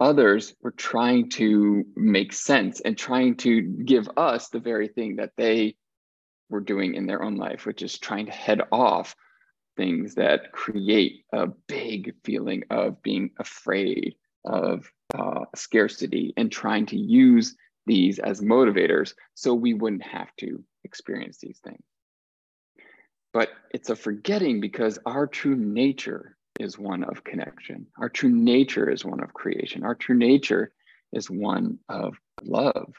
Others 0.00 0.56
were 0.60 0.72
trying 0.72 1.30
to 1.30 1.84
make 1.94 2.32
sense 2.32 2.80
and 2.80 2.98
trying 2.98 3.36
to 3.36 3.62
give 3.62 4.08
us 4.16 4.48
the 4.48 4.58
very 4.58 4.88
thing 4.88 5.16
that 5.16 5.30
they 5.36 5.76
were 6.50 6.60
doing 6.60 6.94
in 6.94 7.06
their 7.06 7.22
own 7.22 7.36
life, 7.36 7.66
which 7.66 7.82
is 7.82 8.00
trying 8.00 8.26
to 8.26 8.32
head 8.32 8.62
off 8.72 9.14
things 9.76 10.16
that 10.16 10.50
create 10.50 11.24
a 11.32 11.46
big 11.68 12.14
feeling 12.24 12.64
of 12.70 13.00
being 13.02 13.30
afraid 13.38 14.16
of 14.44 14.90
uh, 15.16 15.44
scarcity 15.54 16.34
and 16.36 16.50
trying 16.50 16.86
to 16.86 16.96
use 16.96 17.54
these 17.86 18.18
as 18.18 18.40
motivators 18.40 19.14
so 19.34 19.54
we 19.54 19.74
wouldn't 19.74 20.02
have 20.02 20.28
to 20.38 20.64
experience 20.84 21.38
these 21.38 21.58
things. 21.62 21.82
But 23.32 23.50
it's 23.70 23.90
a 23.90 23.96
forgetting 23.96 24.60
because 24.60 24.98
our 25.06 25.26
true 25.26 25.56
nature 25.56 26.36
is 26.60 26.78
one 26.78 27.04
of 27.04 27.24
connection. 27.24 27.86
Our 27.98 28.08
true 28.08 28.30
nature 28.30 28.88
is 28.88 29.04
one 29.04 29.20
of 29.20 29.34
creation. 29.34 29.84
Our 29.84 29.94
true 29.94 30.16
nature 30.16 30.72
is 31.12 31.28
one 31.28 31.78
of 31.88 32.16
love. 32.42 32.94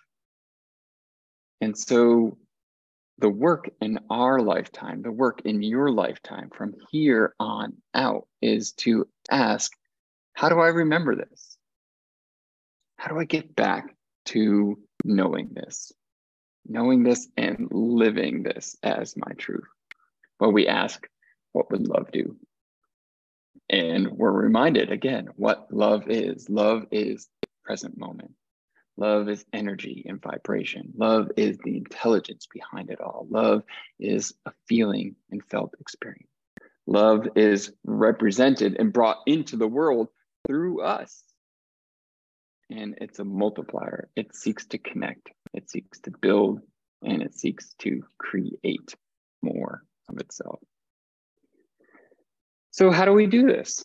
And 1.62 1.78
so 1.78 2.38
the 3.18 3.30
work 3.30 3.70
in 3.82 4.00
our 4.10 4.42
lifetime, 4.42 5.02
the 5.02 5.12
work 5.12 5.42
in 5.46 5.64
your 5.64 5.90
lifetime 5.90 6.50
from 6.54 6.76
here 6.92 7.34
on 7.40 7.74
out 7.94 8.28
is 8.42 8.74
to 8.74 9.08
ask, 9.32 9.72
how 10.34 10.50
do 10.50 10.60
I 10.60 10.68
remember 10.68 11.16
this? 11.16 11.55
How 13.06 13.14
do 13.14 13.20
I 13.20 13.26
get 13.26 13.56
back 13.56 13.96
to 14.30 14.80
knowing 15.04 15.50
this? 15.54 15.92
Knowing 16.66 17.04
this 17.04 17.28
and 17.38 17.68
living 17.72 18.42
this 18.42 18.76
as 18.82 19.16
my 19.16 19.32
truth. 19.38 19.68
Well, 20.40 20.52
we 20.52 20.68
ask, 20.68 21.08
what 21.52 21.70
would 21.70 21.88
love 21.88 22.12
do? 22.12 22.36
And 23.70 24.10
we're 24.10 24.32
reminded 24.32 24.92
again 24.92 25.28
what 25.36 25.72
love 25.72 26.10
is. 26.10 26.50
Love 26.50 26.88
is 26.90 27.30
the 27.44 27.48
present 27.64 27.96
moment. 27.96 28.32
Love 28.98 29.30
is 29.30 29.46
energy 29.54 30.04
and 30.08 30.20
vibration. 30.20 30.92
Love 30.98 31.30
is 31.38 31.60
the 31.64 31.78
intelligence 31.78 32.48
behind 32.52 32.90
it 32.90 33.02
all. 33.02 33.28
Love 33.30 33.62
is 34.00 34.34
a 34.48 34.52
feeling 34.68 35.16
and 35.30 35.46
felt 35.46 35.76
experience. 35.80 36.32
Love 36.88 37.28
is 37.36 37.72
represented 37.84 38.78
and 38.80 38.92
brought 38.92 39.20
into 39.28 39.58
the 39.58 39.68
world 39.68 40.08
through 40.48 40.82
us. 40.82 41.22
And 42.70 42.96
it's 43.00 43.20
a 43.20 43.24
multiplier. 43.24 44.10
It 44.16 44.36
seeks 44.36 44.66
to 44.68 44.78
connect, 44.78 45.30
it 45.54 45.70
seeks 45.70 46.00
to 46.02 46.12
build, 46.12 46.62
and 47.04 47.22
it 47.22 47.36
seeks 47.36 47.74
to 47.80 48.04
create 48.18 48.96
more 49.42 49.84
of 50.10 50.20
itself. 50.20 50.60
So, 52.72 52.92
how 52.92 53.06
do 53.06 53.14
we 53.14 53.28
do 53.28 53.46
this? 53.46 53.84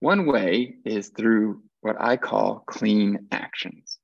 One 0.00 0.26
way 0.26 0.76
is 0.84 1.08
through 1.08 1.62
what 1.80 1.96
I 2.00 2.16
call 2.16 2.62
clean 2.66 3.26
actions. 3.32 3.98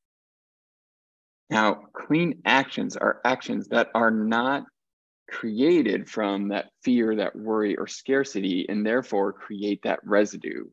Now, 1.49 1.75
clean 1.92 2.42
actions 2.45 2.97
are 2.97 3.21
actions 3.25 3.69
that 3.69 3.90
are 3.95 4.11
not 4.11 4.64
created 5.31 6.09
from 6.09 6.49
that 6.49 6.66
fear, 6.83 7.16
that 7.16 7.37
worry, 7.37 7.77
or 7.77 7.87
scarcity, 7.87 8.66
and 8.69 8.85
therefore 8.85 9.33
create 9.33 9.83
that 9.83 10.01
residue, 10.05 10.64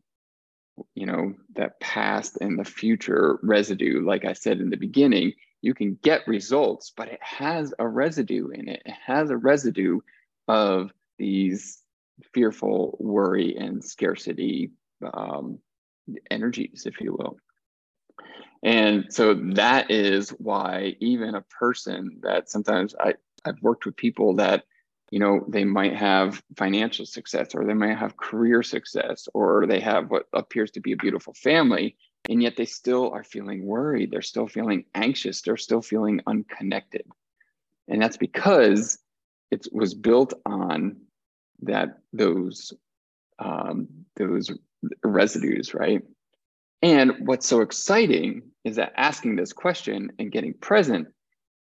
you 0.96 1.06
know, 1.06 1.34
that 1.56 1.80
past 1.80 2.38
and 2.42 2.58
the 2.58 2.66
future 2.66 3.40
residue. 3.44 4.06
Like 4.06 4.26
I 4.26 4.34
said 4.34 4.60
in 4.60 4.70
the 4.70 4.78
beginning, 4.78 5.34
you 5.62 5.74
can 5.74 5.98
get 6.02 6.28
results, 6.28 6.92
but 6.96 7.08
it 7.08 7.20
has 7.22 7.74
a 7.80 7.88
residue 7.88 8.50
in 8.50 8.68
it. 8.68 8.82
It 8.86 8.96
has 9.06 9.30
a 9.30 9.38
residue 9.38 10.00
of 10.48 10.92
these 11.18 11.82
fearful 12.34 12.98
worry 13.00 13.56
and 13.56 13.84
scarcity 13.84 14.72
um, 15.14 15.60
energies, 16.30 16.84
if 16.86 17.00
you 17.00 17.14
will. 17.14 17.38
And 18.64 19.06
so 19.10 19.34
that 19.56 19.92
is 19.92 20.30
why 20.30 20.96
even 21.00 21.36
a 21.36 21.42
person 21.42 22.20
that 22.24 22.50
sometimes 22.50 22.96
I, 23.00 23.16
I've 23.44 23.62
worked 23.62 23.86
with 23.86 23.96
people 23.96 24.36
that, 24.36 24.64
you 25.14 25.20
know, 25.20 25.46
they 25.48 25.64
might 25.64 25.96
have 25.96 26.42
financial 26.58 27.06
success 27.06 27.54
or 27.54 27.66
they 27.66 27.76
might 27.76 27.96
have 27.96 28.18
career 28.18 28.64
success 28.64 29.28
or 29.36 29.68
they 29.68 29.80
have 29.80 30.10
what 30.10 30.26
appears 30.34 30.72
to 30.72 30.80
be 30.80 30.94
a 30.94 30.98
beautiful 30.98 31.36
family, 31.36 31.96
and 32.30 32.42
yet 32.42 32.58
they 32.58 32.66
still 32.66 33.12
are 33.12 33.24
feeling 33.24 33.64
worried. 33.64 34.10
They're 34.10 34.24
still 34.24 34.48
feeling 34.48 34.86
anxious. 34.96 35.44
They're 35.44 35.56
still 35.56 35.84
feeling 35.84 36.20
unconnected. 36.26 37.06
And 37.88 38.02
that's 38.02 38.18
because 38.18 38.98
it 39.52 39.68
was 39.72 39.94
built 39.94 40.34
on 40.48 40.96
that 41.62 42.00
those 42.12 42.74
um, 43.38 43.88
those 44.16 44.50
residues, 45.04 45.76
right? 45.76 46.02
And 46.82 47.28
what's 47.28 47.46
so 47.48 47.62
exciting 47.62 48.50
is 48.64 48.78
that 48.78 48.94
asking 48.98 49.36
this 49.36 49.54
question 49.54 50.12
and 50.18 50.32
getting 50.32 50.56
present, 50.56 51.10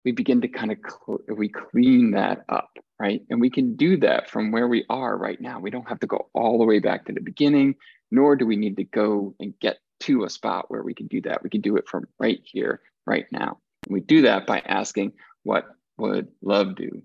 we 0.06 0.12
begin 0.12 0.40
to 0.42 0.48
kind 0.48 0.72
of 0.72 0.78
cl- 0.88 1.20
we 1.36 1.50
clean 1.50 2.12
that 2.12 2.46
up, 2.48 2.70
right? 3.00 3.22
And 3.30 3.42
we 3.42 3.50
can 3.50 3.76
do 3.76 3.98
that 3.98 4.30
from 4.30 4.52
where 4.52 4.68
we 4.68 4.86
are 4.90 5.18
right 5.18 5.42
now. 5.42 5.60
We 5.60 5.72
don't 5.72 5.90
have 5.90 6.00
to 6.02 6.08
go 6.08 6.30
all 6.34 6.60
the 6.60 6.66
way 6.66 6.80
back 6.80 7.06
to 7.06 7.14
the 7.14 7.22
beginning, 7.22 7.76
nor 8.12 8.36
do 8.36 8.46
we 8.46 8.56
need 8.56 8.78
to 8.78 8.84
go 8.84 9.34
and 9.40 9.60
get 9.60 9.80
to 10.02 10.24
a 10.24 10.30
spot 10.30 10.70
where 10.70 10.84
we 10.84 10.94
can 10.94 11.08
do 11.08 11.22
that. 11.22 11.42
We 11.42 11.50
can 11.50 11.62
do 11.62 11.76
it 11.78 11.88
from 11.88 12.06
right 12.20 12.40
here, 12.44 12.82
right 13.08 13.26
now. 13.32 13.58
And 13.88 13.94
we 13.94 14.00
do 14.02 14.22
that 14.22 14.46
by 14.46 14.60
asking, 14.60 15.14
what 15.44 15.66
would 15.98 16.28
love 16.42 16.76
do? 16.76 17.02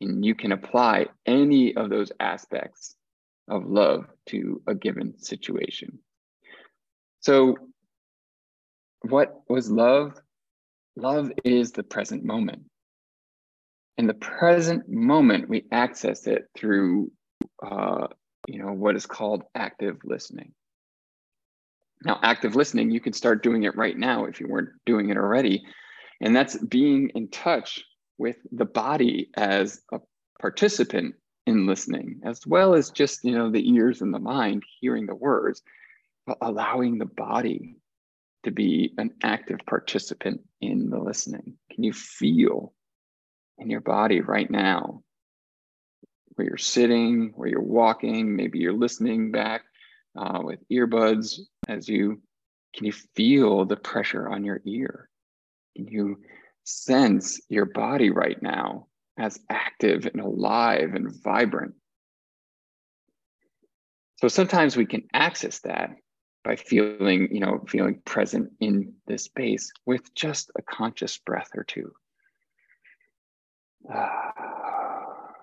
And 0.00 0.24
you 0.24 0.34
can 0.34 0.52
apply 0.52 1.06
any 1.26 1.76
of 1.76 1.90
those 1.90 2.12
aspects 2.18 2.96
of 3.48 3.66
love 3.66 4.06
to 4.26 4.62
a 4.66 4.74
given 4.74 5.18
situation. 5.18 5.98
So, 7.20 7.56
what 9.02 9.42
was 9.48 9.70
love? 9.70 10.18
Love 10.96 11.30
is 11.44 11.72
the 11.72 11.82
present 11.82 12.24
moment. 12.24 12.62
In 13.98 14.06
the 14.06 14.14
present 14.14 14.88
moment, 14.88 15.48
we 15.48 15.66
access 15.70 16.26
it 16.26 16.46
through, 16.54 17.10
uh, 17.62 18.08
you 18.48 18.58
know, 18.58 18.72
what 18.72 18.96
is 18.96 19.06
called 19.06 19.42
active 19.54 19.98
listening. 20.04 20.52
Now, 22.04 22.18
active 22.22 22.56
listening, 22.56 22.90
you 22.90 23.00
can 23.00 23.12
start 23.12 23.42
doing 23.42 23.64
it 23.64 23.76
right 23.76 23.96
now 23.96 24.24
if 24.24 24.40
you 24.40 24.48
weren't 24.48 24.70
doing 24.84 25.10
it 25.10 25.16
already. 25.16 25.64
And 26.20 26.34
that's 26.34 26.56
being 26.56 27.10
in 27.10 27.28
touch 27.28 27.82
with 28.18 28.36
the 28.50 28.64
body 28.64 29.30
as 29.36 29.80
a 29.92 29.98
participant 30.40 31.14
in 31.46 31.66
listening, 31.66 32.20
as 32.24 32.46
well 32.46 32.74
as 32.74 32.90
just, 32.90 33.24
you 33.24 33.32
know, 33.32 33.50
the 33.50 33.68
ears 33.70 34.02
and 34.02 34.12
the 34.12 34.18
mind 34.18 34.62
hearing 34.80 35.06
the 35.06 35.14
words, 35.14 35.62
but 36.26 36.38
allowing 36.40 36.98
the 36.98 37.06
body 37.06 37.76
to 38.46 38.50
be 38.50 38.94
an 38.98 39.12
active 39.22 39.58
participant 39.66 40.40
in 40.60 40.90
the 40.90 40.98
listening. 40.98 41.54
Can 41.70 41.84
you 41.84 41.92
feel 41.92 42.72
in 43.58 43.70
your 43.70 43.80
body 43.80 44.20
right 44.20 44.50
now 44.50 45.02
where 46.34 46.48
you're 46.48 46.56
sitting, 46.56 47.32
where 47.36 47.48
you're 47.48 47.60
walking, 47.60 48.34
maybe 48.34 48.58
you're 48.58 48.72
listening 48.72 49.30
back 49.30 49.62
uh, 50.18 50.40
with 50.42 50.60
earbuds 50.70 51.40
as 51.68 51.88
you 51.88 52.20
can 52.74 52.86
you 52.86 52.92
feel 53.14 53.64
the 53.64 53.76
pressure 53.76 54.28
on 54.28 54.44
your 54.44 54.60
ear? 54.66 55.08
Can 55.76 55.86
you 55.88 56.18
sense 56.66 57.40
your 57.48 57.64
body 57.64 58.10
right 58.10 58.42
now 58.42 58.88
as 59.18 59.38
active 59.48 60.06
and 60.06 60.20
alive 60.20 60.94
and 60.94 61.14
vibrant. 61.22 61.74
So 64.16 64.28
sometimes 64.28 64.76
we 64.76 64.86
can 64.86 65.04
access 65.12 65.60
that 65.60 65.90
by 66.46 66.56
feeling, 66.56 67.28
you 67.32 67.40
know, 67.40 67.64
feeling 67.66 68.00
present 68.04 68.52
in 68.60 68.94
this 69.06 69.24
space 69.24 69.72
with 69.84 70.14
just 70.14 70.50
a 70.56 70.62
conscious 70.62 71.18
breath 71.18 71.50
or 71.56 71.64
two. 71.64 71.92
Uh, 73.92 74.30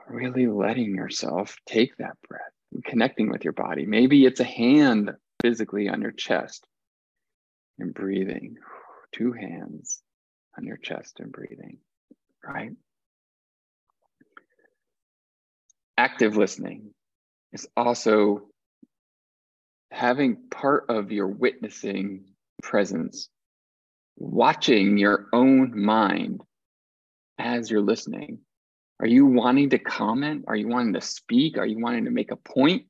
really 0.08 0.48
letting 0.48 0.96
yourself 0.96 1.58
take 1.66 1.96
that 1.98 2.16
breath 2.28 2.42
and 2.72 2.84
connecting 2.86 3.30
with 3.30 3.44
your 3.44 3.54
body. 3.54 3.86
Maybe 3.86 4.26
it's 4.26 4.40
a 4.40 4.46
hand 4.46 5.12
physically 5.42 5.90
on 5.90 6.02
your 6.02 6.12
chest 6.12 6.66
and 7.80 7.94
breathing, 7.94 8.56
two 9.12 9.34
hands 9.34 10.02
on 10.58 10.66
your 10.66 10.78
chest 10.78 11.20
and 11.20 11.32
breathing, 11.32 11.80
right? 12.46 12.72
active 15.98 16.36
listening 16.36 16.94
is 17.52 17.68
also 17.78 18.42
having 19.94 20.36
part 20.50 20.86
of 20.90 21.12
your 21.12 21.28
witnessing 21.28 22.26
presence 22.64 23.30
watching 24.18 24.98
your 24.98 25.28
own 25.32 25.80
mind 25.80 26.42
as 27.38 27.70
you're 27.70 27.82
listening? 27.82 28.40
Are 29.00 29.06
you 29.06 29.28
wanting 29.28 29.70
to 29.70 29.78
comment? 29.78 30.46
Are 30.48 30.56
you 30.56 30.68
wanting 30.68 30.94
to 30.94 31.02
speak? 31.02 31.60
Are 31.60 31.66
you 31.66 31.80
wanting 31.80 32.06
to 32.06 32.12
make 32.12 32.32
a 32.32 32.36
point 32.36 32.86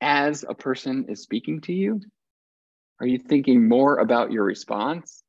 as 0.00 0.44
a 0.48 0.54
person 0.54 1.06
is 1.08 1.22
speaking 1.22 1.60
to 1.62 1.72
you? 1.72 2.00
Are 2.98 3.06
you 3.06 3.18
thinking 3.18 3.68
more 3.68 3.98
about 3.98 4.32
your 4.32 4.44
response? 4.44 5.22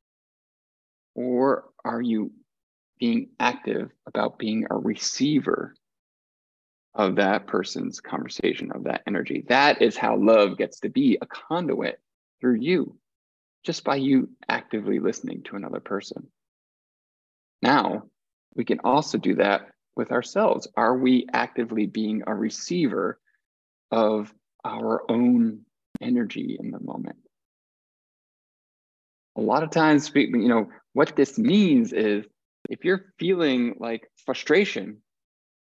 Or 1.14 1.66
are 1.86 2.02
you 2.02 2.32
being 3.00 3.30
active 3.40 3.92
about 4.08 4.40
being 4.40 4.66
a 4.72 4.76
receiver 4.76 5.76
of 6.94 7.16
that 7.16 7.48
person's 7.48 8.00
conversation, 8.00 8.72
of 8.72 8.84
that 8.84 9.04
energy? 9.08 9.46
That 9.48 9.82
is 9.82 9.96
how 9.98 10.18
love 10.18 10.58
gets 10.58 10.82
to 10.82 10.90
be 10.90 11.18
a 11.22 11.26
conduit 11.26 12.00
through 12.40 12.56
you, 12.60 12.98
just 13.64 13.84
by 13.84 13.96
you 13.96 14.30
actively 14.50 15.00
listening 15.00 15.44
to 15.44 15.56
another 15.56 15.80
person. 15.80 16.28
Now, 17.62 18.04
we 18.56 18.66
can 18.66 18.80
also 18.84 19.18
do 19.18 19.36
that 19.36 19.68
with 19.96 20.12
ourselves. 20.12 20.68
Are 20.76 20.98
we 20.98 21.28
actively 21.32 21.86
being 21.86 22.24
a 22.26 22.34
receiver 22.34 23.20
of 23.92 24.34
our 24.66 25.10
own 25.10 25.62
energy 26.02 26.58
in 26.60 26.72
the 26.72 26.80
moment? 26.80 27.18
A 29.38 29.42
lot 29.42 29.64
of 29.64 29.72
times, 29.72 30.12
you 30.14 30.50
know, 30.50 30.70
what 30.94 31.16
this 31.16 31.38
means 31.38 31.94
is 31.94 32.26
if 32.70 32.84
you're 32.84 33.14
feeling 33.18 33.76
like 33.80 34.10
frustration, 34.26 34.98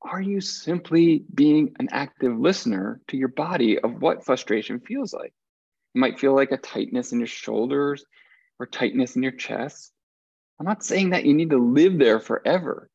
are 0.02 0.20
you 0.20 0.40
simply 0.40 1.24
being 1.34 1.74
an 1.78 1.88
active 1.90 2.38
listener 2.38 3.00
to 3.08 3.16
your 3.16 3.28
body 3.28 3.78
of 3.78 4.00
what 4.00 4.24
frustration 4.24 4.80
feels 4.80 5.12
like? 5.12 5.32
It 5.94 5.98
might 5.98 6.18
feel 6.18 6.34
like 6.34 6.52
a 6.52 6.56
tightness 6.56 7.12
in 7.12 7.18
your 7.18 7.26
shoulders 7.26 8.04
or 8.58 8.66
tightness 8.66 9.16
in 9.16 9.22
your 9.22 9.32
chest. 9.32 9.92
I'm 10.58 10.66
not 10.66 10.84
saying 10.84 11.10
that 11.10 11.24
you 11.24 11.34
need 11.34 11.50
to 11.50 11.58
live 11.58 11.98
there 11.98 12.20
forever, 12.20 12.90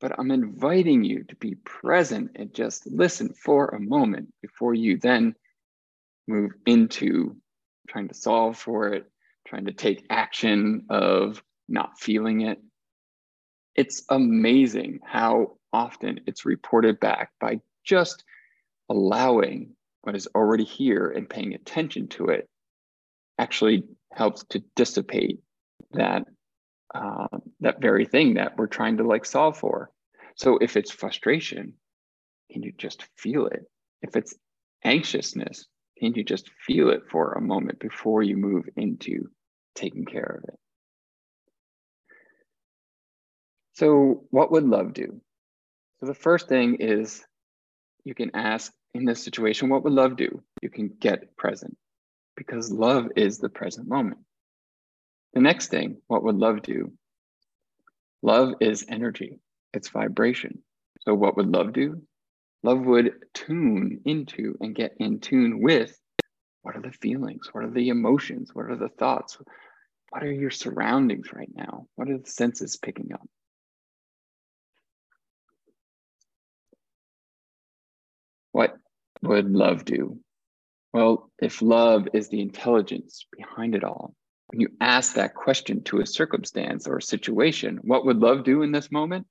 but 0.00 0.18
I'm 0.18 0.30
inviting 0.30 1.04
you 1.04 1.24
to 1.24 1.36
be 1.36 1.56
present 1.56 2.32
and 2.36 2.54
just 2.54 2.86
listen 2.86 3.34
for 3.34 3.68
a 3.68 3.80
moment 3.80 4.32
before 4.42 4.74
you 4.74 4.98
then 4.98 5.34
move 6.26 6.52
into 6.66 7.36
trying 7.88 8.08
to 8.08 8.14
solve 8.14 8.56
for 8.56 8.88
it, 8.88 9.06
trying 9.46 9.66
to 9.66 9.72
take 9.72 10.06
action 10.10 10.86
of 10.88 11.42
not 11.68 11.98
feeling 11.98 12.42
it. 12.42 12.58
It's 13.74 14.04
amazing 14.08 15.00
how 15.04 15.58
often 15.72 16.20
it's 16.26 16.44
reported 16.44 17.00
back 17.00 17.32
by 17.40 17.60
just 17.84 18.24
allowing 18.88 19.74
what 20.02 20.14
is 20.14 20.28
already 20.34 20.64
here 20.64 21.08
and 21.10 21.28
paying 21.28 21.54
attention 21.54 22.08
to 22.08 22.26
it 22.26 22.48
actually 23.38 23.84
helps 24.12 24.44
to 24.50 24.62
dissipate 24.76 25.40
that 25.92 26.24
uh, 26.94 27.26
that 27.60 27.80
very 27.80 28.04
thing 28.04 28.34
that 28.34 28.56
we're 28.56 28.68
trying 28.68 28.98
to 28.98 29.02
like 29.02 29.24
solve 29.24 29.58
for. 29.58 29.90
So 30.36 30.58
if 30.58 30.76
it's 30.76 30.92
frustration, 30.92 31.74
can 32.52 32.62
you 32.62 32.72
just 32.78 33.04
feel 33.16 33.46
it? 33.46 33.64
If 34.02 34.14
it's 34.14 34.34
anxiousness, 34.84 35.66
can 35.98 36.14
you 36.14 36.22
just 36.22 36.50
feel 36.66 36.90
it 36.90 37.02
for 37.10 37.32
a 37.32 37.40
moment 37.40 37.80
before 37.80 38.22
you 38.22 38.36
move 38.36 38.68
into 38.76 39.28
taking 39.74 40.04
care 40.04 40.40
of 40.42 40.48
it? 40.48 40.58
So, 43.74 44.24
what 44.30 44.52
would 44.52 44.64
love 44.64 44.94
do? 44.94 45.20
So, 45.98 46.06
the 46.06 46.14
first 46.14 46.48
thing 46.48 46.76
is 46.76 47.24
you 48.04 48.14
can 48.14 48.30
ask 48.34 48.72
in 48.94 49.04
this 49.04 49.22
situation, 49.22 49.68
what 49.68 49.82
would 49.82 49.92
love 49.92 50.16
do? 50.16 50.42
You 50.62 50.70
can 50.70 50.88
get 51.00 51.36
present 51.36 51.76
because 52.36 52.70
love 52.70 53.08
is 53.16 53.38
the 53.38 53.48
present 53.48 53.88
moment. 53.88 54.20
The 55.32 55.40
next 55.40 55.68
thing, 55.68 56.00
what 56.06 56.22
would 56.22 56.36
love 56.36 56.62
do? 56.62 56.92
Love 58.22 58.54
is 58.60 58.86
energy, 58.88 59.40
it's 59.72 59.88
vibration. 59.88 60.62
So, 61.00 61.14
what 61.14 61.36
would 61.36 61.48
love 61.48 61.72
do? 61.72 62.00
Love 62.62 62.80
would 62.80 63.12
tune 63.34 64.00
into 64.04 64.56
and 64.60 64.74
get 64.74 64.94
in 64.98 65.18
tune 65.18 65.60
with 65.60 65.98
what 66.62 66.76
are 66.76 66.80
the 66.80 66.92
feelings? 66.92 67.48
What 67.52 67.64
are 67.64 67.70
the 67.70 67.88
emotions? 67.88 68.54
What 68.54 68.70
are 68.70 68.76
the 68.76 68.88
thoughts? 68.88 69.36
What 70.10 70.22
are 70.22 70.32
your 70.32 70.50
surroundings 70.50 71.32
right 71.32 71.50
now? 71.52 71.88
What 71.96 72.08
are 72.08 72.18
the 72.18 72.30
senses 72.30 72.76
picking 72.76 73.12
up? 73.12 73.28
What 78.54 78.76
would 79.20 79.50
love 79.50 79.84
do? 79.84 80.20
Well, 80.92 81.28
if 81.40 81.60
love 81.60 82.06
is 82.14 82.28
the 82.28 82.40
intelligence 82.40 83.26
behind 83.36 83.74
it 83.74 83.82
all, 83.82 84.14
when 84.46 84.60
you 84.60 84.68
ask 84.80 85.14
that 85.14 85.34
question 85.34 85.82
to 85.84 86.00
a 86.00 86.06
circumstance 86.06 86.86
or 86.86 86.98
a 86.98 87.02
situation, 87.02 87.80
what 87.82 88.06
would 88.06 88.20
love 88.20 88.44
do 88.44 88.62
in 88.62 88.70
this 88.70 88.92
moment? 88.92 89.26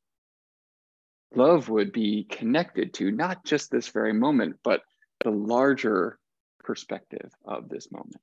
Love 1.33 1.69
would 1.69 1.93
be 1.93 2.25
connected 2.29 2.95
to 2.95 3.11
not 3.11 3.45
just 3.45 3.71
this 3.71 3.87
very 3.87 4.11
moment, 4.11 4.57
but 4.61 4.81
the 5.23 5.31
larger 5.31 6.19
perspective 6.59 7.31
of 7.45 7.69
this 7.69 7.89
moment, 7.93 8.19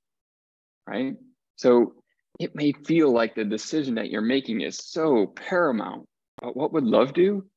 right? 0.85 1.15
So 1.55 1.95
it 2.39 2.53
may 2.53 2.73
feel 2.73 3.11
like 3.11 3.33
the 3.33 3.43
decision 3.43 3.95
that 3.95 4.11
you're 4.11 4.21
making 4.21 4.61
is 4.61 4.77
so 4.77 5.25
paramount, 5.25 6.07
but 6.39 6.55
what 6.55 6.73
would 6.73 6.85
love 6.85 7.13
do? 7.13 7.47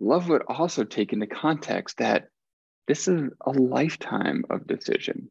Love 0.00 0.28
would 0.28 0.42
also 0.48 0.82
take 0.82 1.12
into 1.12 1.28
context 1.28 1.98
that 1.98 2.26
this 2.88 3.08
is 3.08 3.30
a 3.44 3.50
lifetime 3.50 4.44
of 4.50 4.66
decision, 4.66 5.30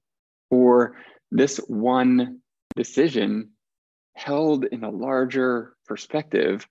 or 0.50 0.96
this 1.32 1.58
one 1.58 2.40
decision 2.76 3.52
held 4.16 4.66
in 4.66 4.84
a 4.84 4.90
larger 4.90 5.74
perspective 5.86 6.68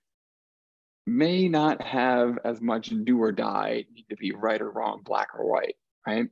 may 1.07 1.47
not 1.47 1.81
have 1.81 2.37
as 2.45 2.61
much 2.61 2.93
do 3.03 3.21
or 3.21 3.31
die 3.31 3.85
need 3.93 4.05
to 4.09 4.15
be 4.15 4.31
right 4.31 4.61
or 4.61 4.69
wrong 4.69 5.01
black 5.03 5.29
or 5.37 5.49
white 5.49 5.75
right? 6.05 6.27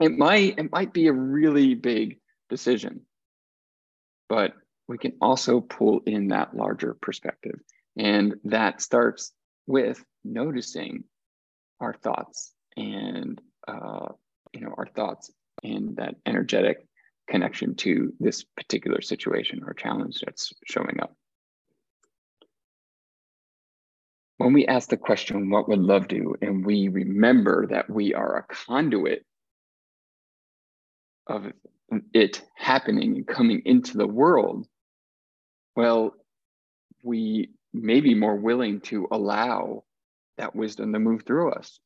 It 0.00 0.16
might 0.16 0.58
it 0.58 0.72
might 0.72 0.92
be 0.92 1.08
a 1.08 1.12
really 1.12 1.74
big 1.74 2.18
decision 2.48 3.02
but 4.28 4.52
we 4.86 4.98
can 4.98 5.12
also 5.20 5.60
pull 5.60 6.00
in 6.06 6.28
that 6.28 6.54
larger 6.54 6.96
perspective. 7.00 7.60
And 7.96 8.34
that 8.44 8.80
starts 8.80 9.32
with 9.66 10.02
noticing 10.24 11.04
our 11.80 11.94
thoughts 11.94 12.52
and 12.76 13.40
uh, 13.68 14.08
you 14.52 14.60
know 14.60 14.74
our 14.76 14.86
thoughts 14.86 15.30
and 15.62 15.96
that 15.96 16.14
energetic 16.26 16.86
connection 17.28 17.74
to 17.74 18.12
this 18.18 18.44
particular 18.56 19.00
situation 19.00 19.60
or 19.66 19.74
challenge 19.74 20.20
that's 20.24 20.52
showing 20.64 20.98
up. 21.00 21.14
When 24.38 24.52
we 24.52 24.66
ask 24.66 24.88
the 24.88 24.96
question, 24.96 25.50
what 25.50 25.68
would 25.68 25.80
love 25.80 26.08
do? 26.08 26.36
And 26.40 26.64
we 26.64 26.88
remember 26.88 27.66
that 27.66 27.90
we 27.90 28.14
are 28.14 28.38
a 28.38 28.54
conduit 28.54 29.26
of 31.26 31.52
it 32.14 32.42
happening 32.56 33.16
and 33.16 33.26
coming 33.26 33.62
into 33.64 33.98
the 33.98 34.06
world, 34.06 34.66
well, 35.76 36.14
we 37.02 37.50
may 37.72 38.00
be 38.00 38.14
more 38.14 38.36
willing 38.36 38.80
to 38.80 39.08
allow 39.10 39.84
that 40.38 40.54
wisdom 40.54 40.92
to 40.92 40.98
move 40.98 41.24
through 41.24 41.52
us 41.52 41.80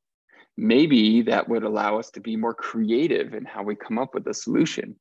maybe 0.57 1.23
that 1.23 1.49
would 1.49 1.63
allow 1.63 1.99
us 1.99 2.11
to 2.11 2.21
be 2.21 2.37
more 2.37 2.55
creative 2.55 3.35
in 3.35 3.45
how 3.45 3.63
we 3.63 3.75
come 3.75 3.99
up 3.99 4.15
with 4.15 4.27
a 4.27 4.35
solution 4.35 4.97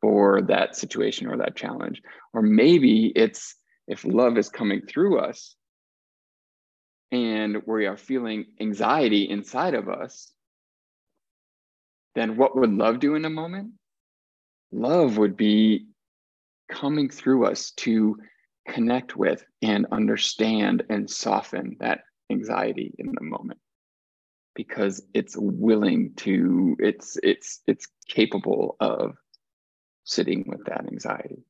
for 0.00 0.42
that 0.42 0.76
situation 0.76 1.26
or 1.28 1.36
that 1.38 1.56
challenge. 1.56 2.02
Or 2.32 2.42
maybe 2.42 3.12
it's 3.14 3.54
if 3.86 4.04
love 4.04 4.36
is 4.36 4.48
coming 4.48 4.82
through 4.82 5.20
us 5.20 5.54
and 7.12 7.62
we 7.66 7.86
are 7.86 7.96
feeling 7.96 8.46
anxiety 8.60 9.28
inside 9.28 9.74
of 9.74 9.88
us, 9.88 10.32
then 12.14 12.36
what 12.36 12.56
would 12.56 12.72
love 12.72 12.98
do 12.98 13.14
in 13.14 13.24
a 13.24 13.30
moment? 13.30 13.72
Love 14.72 15.16
would 15.18 15.36
be 15.36 15.86
coming 16.68 17.08
through 17.08 17.46
us 17.46 17.70
to 17.72 18.16
connect 18.68 19.16
with 19.16 19.44
and 19.62 19.86
understand 19.92 20.82
and 20.90 21.08
soften 21.08 21.76
that 21.78 22.00
anxiety 22.30 22.92
in 22.98 23.12
the 23.14 23.22
moment 23.22 23.60
because 24.56 25.02
it's 25.14 25.36
willing 25.36 26.14
to 26.16 26.76
it's 26.80 27.16
it's 27.22 27.60
it's 27.68 27.86
capable 28.08 28.76
of 28.80 29.16
sitting 30.04 30.44
with 30.48 30.64
that 30.66 30.86
anxiety. 30.86 31.44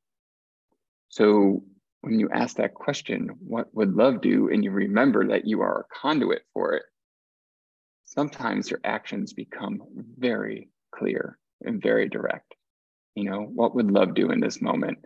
So 1.08 1.64
when 2.02 2.20
you 2.20 2.28
ask 2.30 2.56
that 2.56 2.74
question 2.74 3.30
what 3.40 3.74
would 3.74 3.94
love 3.94 4.20
do 4.20 4.50
and 4.50 4.62
you 4.62 4.70
remember 4.70 5.28
that 5.28 5.46
you 5.46 5.62
are 5.62 5.80
a 5.80 5.94
conduit 5.94 6.42
for 6.52 6.74
it 6.74 6.82
sometimes 8.06 8.70
your 8.70 8.80
actions 8.84 9.32
become 9.32 9.82
very 10.16 10.68
clear 10.92 11.38
and 11.64 11.82
very 11.82 12.08
direct. 12.08 12.54
You 13.14 13.24
know 13.24 13.40
what 13.42 13.74
would 13.74 13.90
love 13.90 14.14
do 14.14 14.30
in 14.30 14.40
this 14.40 14.62
moment? 14.62 14.98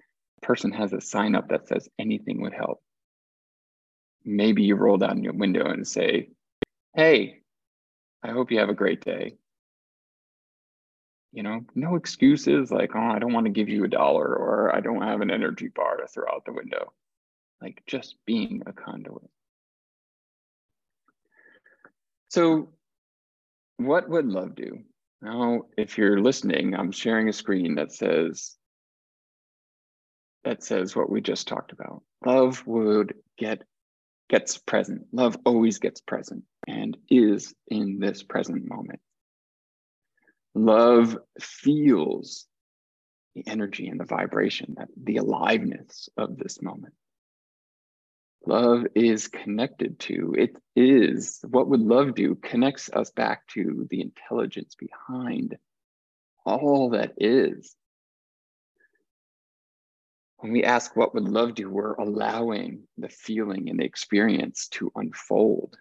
Person 0.42 0.72
has 0.72 0.92
a 0.92 1.01
sign 1.01 1.34
up 1.34 1.48
that 1.48 1.68
says 1.68 1.88
anything 1.98 2.40
would 2.42 2.55
help. 2.55 2.82
Maybe 4.24 4.62
you 4.62 4.76
roll 4.76 4.96
down 4.96 5.22
your 5.22 5.32
window 5.32 5.66
and 5.66 5.86
say 5.86 6.30
hey 6.94 7.39
I 8.22 8.30
hope 8.30 8.50
you 8.50 8.58
have 8.58 8.68
a 8.68 8.74
great 8.74 9.02
day. 9.04 9.36
You 11.32 11.42
know, 11.42 11.64
no 11.74 11.94
excuses 11.96 12.70
like, 12.70 12.90
oh, 12.94 13.00
I 13.00 13.18
don't 13.18 13.32
want 13.32 13.46
to 13.46 13.52
give 13.52 13.68
you 13.68 13.84
a 13.84 13.88
dollar 13.88 14.26
or 14.34 14.74
I 14.74 14.80
don't 14.80 15.02
have 15.02 15.20
an 15.20 15.30
energy 15.30 15.68
bar 15.68 15.96
to 15.96 16.06
throw 16.08 16.26
out 16.32 16.44
the 16.44 16.52
window. 16.52 16.92
like 17.60 17.82
just 17.86 18.16
being 18.26 18.62
a 18.66 18.72
conduit. 18.72 19.30
So, 22.28 22.70
what 23.76 24.08
would 24.08 24.26
love 24.26 24.54
do? 24.54 24.80
Now, 25.22 25.62
if 25.76 25.98
you're 25.98 26.20
listening, 26.20 26.74
I'm 26.74 26.92
sharing 26.92 27.28
a 27.28 27.32
screen 27.32 27.74
that 27.76 27.92
says 27.92 28.56
that 30.44 30.62
says 30.62 30.96
what 30.96 31.10
we 31.10 31.20
just 31.20 31.48
talked 31.48 31.72
about. 31.72 32.02
Love 32.24 32.66
would 32.66 33.14
get 33.36 33.62
gets 34.28 34.58
present. 34.58 35.02
Love 35.12 35.36
always 35.44 35.78
gets 35.78 36.00
present 36.00 36.44
and 36.70 36.96
is 37.08 37.54
in 37.68 37.98
this 37.98 38.22
present 38.22 38.68
moment. 38.68 39.00
Love 40.54 41.18
feels 41.40 42.46
the 43.34 43.46
energy 43.46 43.88
and 43.88 44.00
the 44.00 44.04
vibration, 44.04 44.76
the 45.02 45.16
aliveness 45.18 46.08
of 46.16 46.36
this 46.36 46.60
moment. 46.62 46.94
Love 48.46 48.86
is 48.94 49.28
connected 49.28 49.98
to, 50.00 50.34
it 50.36 50.56
is, 50.74 51.40
what 51.48 51.68
would 51.68 51.80
love 51.80 52.14
do 52.14 52.34
connects 52.36 52.88
us 52.92 53.10
back 53.10 53.46
to 53.48 53.86
the 53.90 54.00
intelligence 54.00 54.74
behind 54.74 55.56
all 56.46 56.90
that 56.90 57.12
is. 57.18 57.76
When 60.38 60.52
we 60.52 60.64
ask 60.64 60.96
what 60.96 61.14
would 61.14 61.28
love 61.28 61.54
do, 61.54 61.68
we're 61.68 61.94
allowing 61.94 62.84
the 62.96 63.10
feeling 63.10 63.68
and 63.68 63.78
the 63.78 63.84
experience 63.84 64.68
to 64.68 64.90
unfold. 64.96 65.76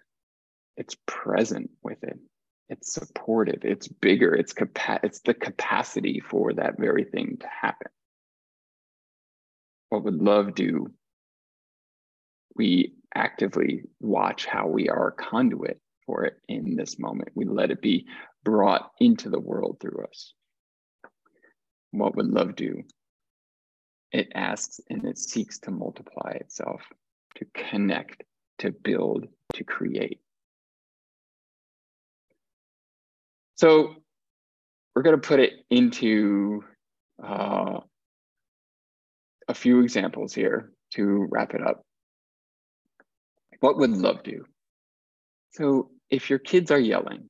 It's 0.80 0.96
present 1.06 1.70
with 1.82 2.02
it. 2.02 2.18
It's 2.68 2.94
supportive. 2.94 3.60
It's 3.64 3.88
bigger. 3.88 4.34
It's 4.34 4.52
capa- 4.52 5.00
It's 5.02 5.20
the 5.20 5.34
capacity 5.34 6.20
for 6.20 6.54
that 6.54 6.78
very 6.78 7.04
thing 7.04 7.36
to 7.40 7.46
happen. 7.48 7.92
What 9.90 10.04
would 10.04 10.22
love 10.22 10.54
do? 10.54 10.92
We 12.56 12.94
actively 13.14 13.82
watch 14.00 14.46
how 14.46 14.68
we 14.68 14.88
are 14.88 15.08
a 15.08 15.12
conduit 15.12 15.80
for 16.06 16.24
it 16.24 16.34
in 16.48 16.76
this 16.76 16.98
moment. 16.98 17.30
We 17.34 17.44
let 17.44 17.70
it 17.70 17.82
be 17.82 18.06
brought 18.44 18.90
into 19.00 19.30
the 19.30 19.40
world 19.40 19.78
through 19.80 20.04
us. 20.08 20.34
What 21.90 22.16
would 22.16 22.28
love 22.28 22.56
do? 22.56 22.84
it 24.12 24.32
asks 24.34 24.80
and 24.90 25.04
it 25.04 25.18
seeks 25.18 25.58
to 25.60 25.70
multiply 25.70 26.32
itself, 26.32 26.82
to 27.36 27.46
connect, 27.54 28.24
to 28.58 28.72
build, 28.72 29.26
to 29.54 29.64
create. 29.64 30.20
So 33.60 33.94
we're 34.94 35.02
going 35.02 35.20
to 35.20 35.28
put 35.28 35.38
it 35.38 35.52
into 35.68 36.64
uh, 37.22 37.80
a 39.48 39.52
few 39.54 39.80
examples 39.80 40.32
here 40.32 40.72
to 40.94 41.26
wrap 41.30 41.52
it 41.52 41.60
up. 41.60 41.82
What 43.58 43.76
would 43.76 43.90
love 43.90 44.22
do? 44.22 44.46
So 45.50 45.90
if 46.08 46.30
your 46.30 46.38
kids 46.38 46.70
are 46.70 46.80
yelling, 46.80 47.28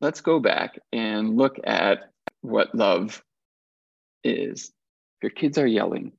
let's 0.00 0.20
go 0.20 0.38
back 0.38 0.78
and 0.92 1.36
look 1.36 1.56
at 1.64 2.12
what 2.42 2.72
love 2.72 3.20
is 4.22 4.70
If 5.16 5.24
your 5.24 5.30
kids 5.30 5.58
are 5.58 5.66
yelling, 5.66 6.12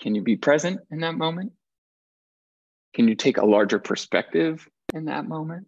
can 0.00 0.14
you 0.14 0.22
be 0.22 0.36
present 0.36 0.78
in 0.92 1.00
that 1.00 1.16
moment? 1.16 1.54
Can 2.94 3.08
you 3.08 3.16
take 3.16 3.38
a 3.38 3.44
larger 3.44 3.80
perspective 3.80 4.64
in 4.94 5.06
that 5.06 5.26
moment? 5.26 5.66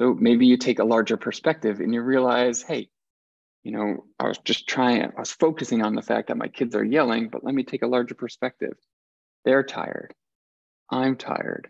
So 0.00 0.14
maybe 0.14 0.46
you 0.46 0.56
take 0.56 0.78
a 0.78 0.84
larger 0.84 1.18
perspective 1.18 1.80
and 1.80 1.92
you 1.92 2.00
realize, 2.00 2.62
hey, 2.62 2.88
you 3.62 3.72
know, 3.72 4.04
I 4.18 4.28
was 4.28 4.38
just 4.38 4.66
trying, 4.66 5.02
I 5.02 5.20
was 5.20 5.30
focusing 5.30 5.82
on 5.82 5.94
the 5.94 6.02
fact 6.02 6.28
that 6.28 6.38
my 6.38 6.48
kids 6.48 6.74
are 6.74 6.84
yelling, 6.84 7.28
but 7.28 7.44
let 7.44 7.54
me 7.54 7.64
take 7.64 7.82
a 7.82 7.86
larger 7.86 8.14
perspective. 8.14 8.78
They're 9.44 9.62
tired. 9.62 10.14
I'm 10.90 11.16
tired. 11.16 11.68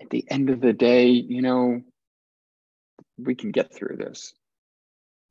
At 0.00 0.10
the 0.10 0.24
end 0.30 0.50
of 0.50 0.60
the 0.60 0.72
day, 0.72 1.08
you 1.08 1.42
know, 1.42 1.82
we 3.18 3.34
can 3.34 3.50
get 3.50 3.74
through 3.74 3.96
this 3.96 4.32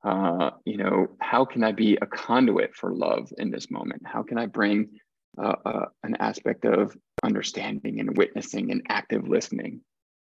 uh, 0.03 0.51
you 0.65 0.77
know, 0.77 1.07
how 1.19 1.45
can 1.45 1.63
I 1.63 1.71
be 1.71 1.97
a 2.01 2.05
conduit 2.05 2.75
for 2.75 2.93
love 2.93 3.31
in 3.37 3.51
this 3.51 3.71
moment? 3.71 4.03
How 4.05 4.23
can 4.23 4.37
I 4.37 4.45
bring 4.45 4.99
uh, 5.41 5.55
uh, 5.65 5.85
an 6.03 6.15
aspect 6.19 6.65
of 6.65 6.95
understanding 7.23 7.99
and 7.99 8.15
witnessing 8.15 8.71
and 8.71 8.83
active 8.89 9.27
listening 9.27 9.81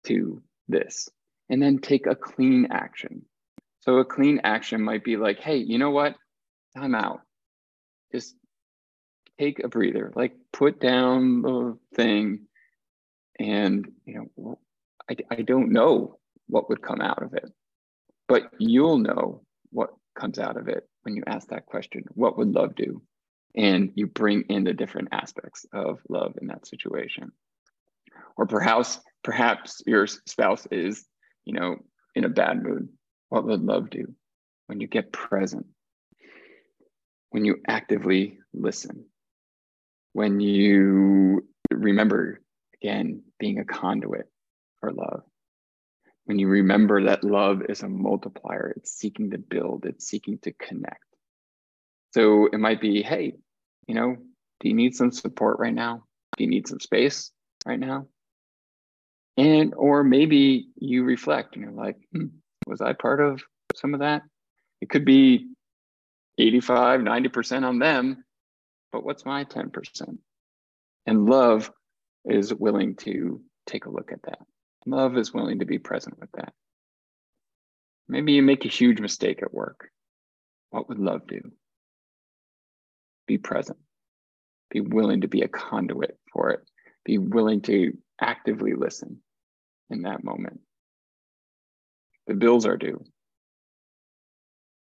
to 0.07 0.43
this? 0.69 1.09
And 1.51 1.63
then 1.63 1.79
take 1.79 2.07
a 2.07 2.15
clean 2.15 2.69
action. 2.71 3.27
So 3.81 3.99
a 3.99 4.05
clean 4.05 4.41
action 4.45 4.83
might 4.83 5.05
be 5.05 5.17
like, 5.17 5.41
hey, 5.41 5.57
you 5.57 5.79
know 5.79 5.91
what? 5.91 6.15
I'm 6.77 6.95
out. 6.95 7.21
Just 8.13 8.35
take 9.39 9.63
a 9.63 9.69
breather, 9.69 10.13
like 10.15 10.33
put 10.53 10.81
down 10.81 11.43
the 11.43 11.79
thing. 11.95 12.47
And, 13.39 13.91
you 14.05 14.31
know, 14.37 14.59
I, 15.11 15.17
I 15.31 15.43
don't 15.43 15.73
know 15.73 16.19
what 16.47 16.69
would 16.69 16.83
come 16.83 17.01
out 17.01 17.23
of 17.23 17.35
it, 17.35 17.51
but 18.29 18.51
you'll 18.59 18.99
know 18.99 19.43
what 19.71 19.91
comes 20.15 20.39
out 20.39 20.57
of 20.57 20.69
it 20.69 20.89
when 21.03 21.17
you 21.17 21.23
ask 21.27 21.49
that 21.49 21.67
question 21.67 22.05
what 22.15 22.37
would 22.37 22.53
love 22.53 22.75
do 22.75 23.03
and 23.57 23.93
you 23.95 24.07
bring 24.07 24.43
in 24.49 24.65
the 24.65 24.73
different 24.73 25.09
aspects 25.13 25.67
of 25.73 25.99
love 26.09 26.35
in 26.41 26.49
that 26.49 26.67
situation 26.67 27.33
or 28.37 28.47
perhaps 28.47 29.01
perhaps 29.23 29.83
your 29.87 30.07
spouse 30.07 30.67
is 30.71 31.05
you 31.51 31.59
know 31.59 31.77
in 32.15 32.25
a 32.25 32.29
bad 32.29 32.63
mood 32.63 32.89
what 33.29 33.45
would 33.45 33.61
love 33.61 33.91
do 33.91 34.07
when 34.69 34.81
you 34.81 34.87
get 34.87 35.11
present 35.11 35.67
when 37.31 37.45
you 37.45 37.57
actively 37.67 38.39
listen 38.55 39.07
when 40.13 40.39
you 40.39 41.45
remember 41.73 42.41
again 42.75 43.25
being 43.41 43.59
a 43.59 43.65
conduit 43.65 44.31
for 44.79 44.93
love 44.93 45.25
when 46.31 46.39
you 46.39 46.47
remember 46.47 47.03
that 47.03 47.25
love 47.25 47.63
is 47.69 47.83
a 47.83 47.89
multiplier, 47.89 48.73
it's 48.77 48.93
seeking 48.93 49.33
to 49.33 49.39
build, 49.39 49.85
it's 49.85 50.07
seeking 50.07 50.39
to 50.43 50.53
connect. 50.53 51.03
So 52.15 52.47
it 52.47 52.61
might 52.61 52.81
be, 52.81 53.03
hey, 53.03 53.33
you 53.89 53.97
know, 53.97 54.15
do 54.61 54.69
you 54.69 54.75
need 54.75 54.95
some 54.95 55.11
support 55.11 55.59
right 55.59 55.75
now? 55.75 56.05
Do 56.37 56.45
you 56.45 56.49
need 56.49 56.69
some 56.69 56.79
space 56.79 57.33
right 57.67 57.81
now? 57.81 58.07
And, 59.41 59.73
or 59.75 60.05
maybe 60.05 60.69
you 60.77 61.03
reflect 61.03 61.55
and 61.57 61.65
you're 61.65 61.73
like, 61.73 61.97
hmm, 62.13 62.27
was 62.67 62.83
I 62.83 62.93
part 62.93 63.23
of 63.23 63.43
some 63.75 63.95
of 63.95 64.01
that? 64.01 64.21
It 64.83 64.91
could 64.91 65.07
be 65.07 65.47
85, 66.37 67.01
90% 67.01 67.65
on 67.67 67.79
them, 67.79 68.23
but 68.93 69.03
what's 69.03 69.25
my 69.25 69.47
10%? 69.47 70.19
And 71.07 71.25
love 71.25 71.71
is 72.27 72.53
willing 72.53 72.97
to 72.97 73.41
take 73.67 73.87
a 73.87 73.91
look 73.91 74.13
at 74.13 74.23
that. 74.25 74.41
Love 74.85 75.17
is 75.17 75.33
willing 75.33 75.61
to 75.61 75.65
be 75.65 75.79
present 75.79 76.21
with 76.21 76.31
that. 76.33 76.53
Maybe 78.09 78.33
you 78.33 78.43
make 78.43 78.67
a 78.67 78.69
huge 78.69 79.01
mistake 79.01 79.43
at 79.43 79.55
work. 79.55 79.89
What 80.69 80.87
would 80.91 80.99
love 80.99 81.27
do? 81.27 81.41
Be 83.27 83.39
present. 83.39 83.79
Be 84.71 84.83
willing 84.83 85.23
to 85.23 85.29
be 85.29 85.41
a 85.41 85.49
conduit 85.49 86.19
for 86.31 86.51
it. 86.51 86.61
Be 87.07 87.17
willing 87.17 87.63
to 87.63 87.97
actively 88.21 88.75
listen 88.75 89.23
in 89.91 90.03
that 90.03 90.25
moment. 90.25 90.61
The 92.27 92.35
bills 92.35 92.67
are 92.67 92.77
due. 92.77 93.05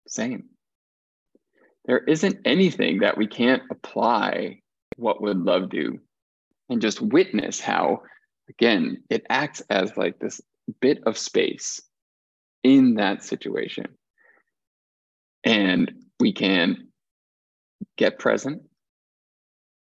Same. 0.09 0.49
There 1.87 1.99
isn't 1.99 2.39
anything 2.45 3.01
that 3.01 3.17
we 3.17 3.27
can't 3.27 3.63
apply 3.71 4.61
what 4.97 5.23
would 5.23 5.39
love 5.39 5.71
do 5.71 5.99
and 6.69 6.83
just 6.83 7.01
witness 7.01 7.61
how 7.61 8.03
again, 8.51 9.03
it 9.09 9.25
acts 9.31 9.63
as 9.71 9.97
like 9.97 10.19
this 10.19 10.41
bit 10.81 11.01
of 11.07 11.17
space 11.17 11.81
in 12.63 12.95
that 12.95 13.25
situation. 13.25 13.87
And 15.45 15.93
we 16.19 16.33
can 16.33 16.89
get 17.97 18.19
present. 18.19 18.63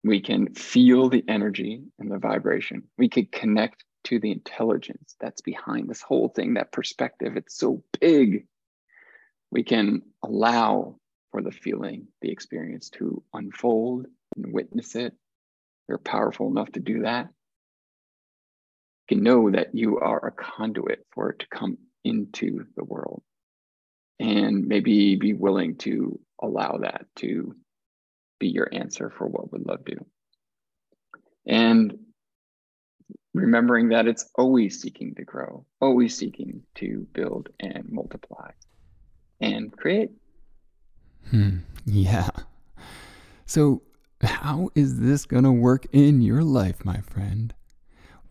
We 0.05 0.21
can 0.21 0.53
feel 0.55 1.09
the 1.09 1.25
energy 1.27 1.83
and 1.99 2.11
the 2.11 2.19
vibration. 2.19 2.83
We 2.99 3.09
could 3.09 3.33
connect 3.33 3.85
to 4.05 4.21
the 4.21 4.33
intelligence 4.33 5.17
that's 5.21 5.43
behind 5.43 5.89
this 5.89 6.03
whole 6.03 6.29
thing, 6.29 6.55
that 6.55 6.73
perspective. 6.73 7.37
It's 7.37 7.57
so 7.57 7.83
big. 8.01 8.47
We 9.51 9.65
can 9.65 10.03
allow 10.25 10.99
for 11.33 11.43
the 11.43 11.53
feeling, 11.53 12.09
the 12.23 12.31
experience 12.31 12.91
to 12.91 13.23
unfold 13.35 14.07
and 14.37 14.53
witness 14.53 14.97
it. 14.97 15.15
You're 15.89 15.99
powerful 15.99 16.49
enough 16.51 16.73
to 16.73 16.81
do 16.81 17.03
that 17.03 17.29
You 19.09 19.17
can 19.17 19.25
know 19.25 19.51
that 19.51 19.75
you 19.75 19.99
are 20.01 20.27
a 20.27 20.33
conduit 20.33 21.07
for 21.13 21.31
it 21.31 21.41
to 21.41 21.47
come 21.49 21.79
into 22.05 22.67
the 22.77 22.85
world 22.85 23.23
and 24.21 24.67
maybe 24.69 25.17
be 25.17 25.35
willing 25.35 25.77
to 25.79 26.21
allow 26.43 26.79
that 26.83 27.07
to 27.17 27.55
be 28.41 28.49
your 28.49 28.69
answer 28.73 29.11
for 29.11 29.27
what 29.27 29.53
would 29.53 29.67
love 29.67 29.85
do 29.85 30.07
and 31.47 31.99
remembering 33.39 33.89
that 33.89 34.07
it's 34.07 34.31
always 34.37 34.81
seeking 34.81 35.15
to 35.15 35.25
grow 35.25 35.65
always 35.81 36.17
seeking 36.17 36.63
to 36.75 37.07
build 37.13 37.49
and 37.61 37.85
multiply 37.91 38.51
and 39.41 39.73
create 39.73 40.11
hmm. 41.31 41.59
yeah 41.87 42.29
so 43.47 43.83
how 44.23 44.71
is 44.75 45.01
this 45.01 45.27
going 45.27 45.45
to 45.45 45.53
work 45.53 45.87
in 45.93 46.21
your 46.21 46.43
life, 46.43 46.85
my 46.85 47.01
friend? 47.01 47.55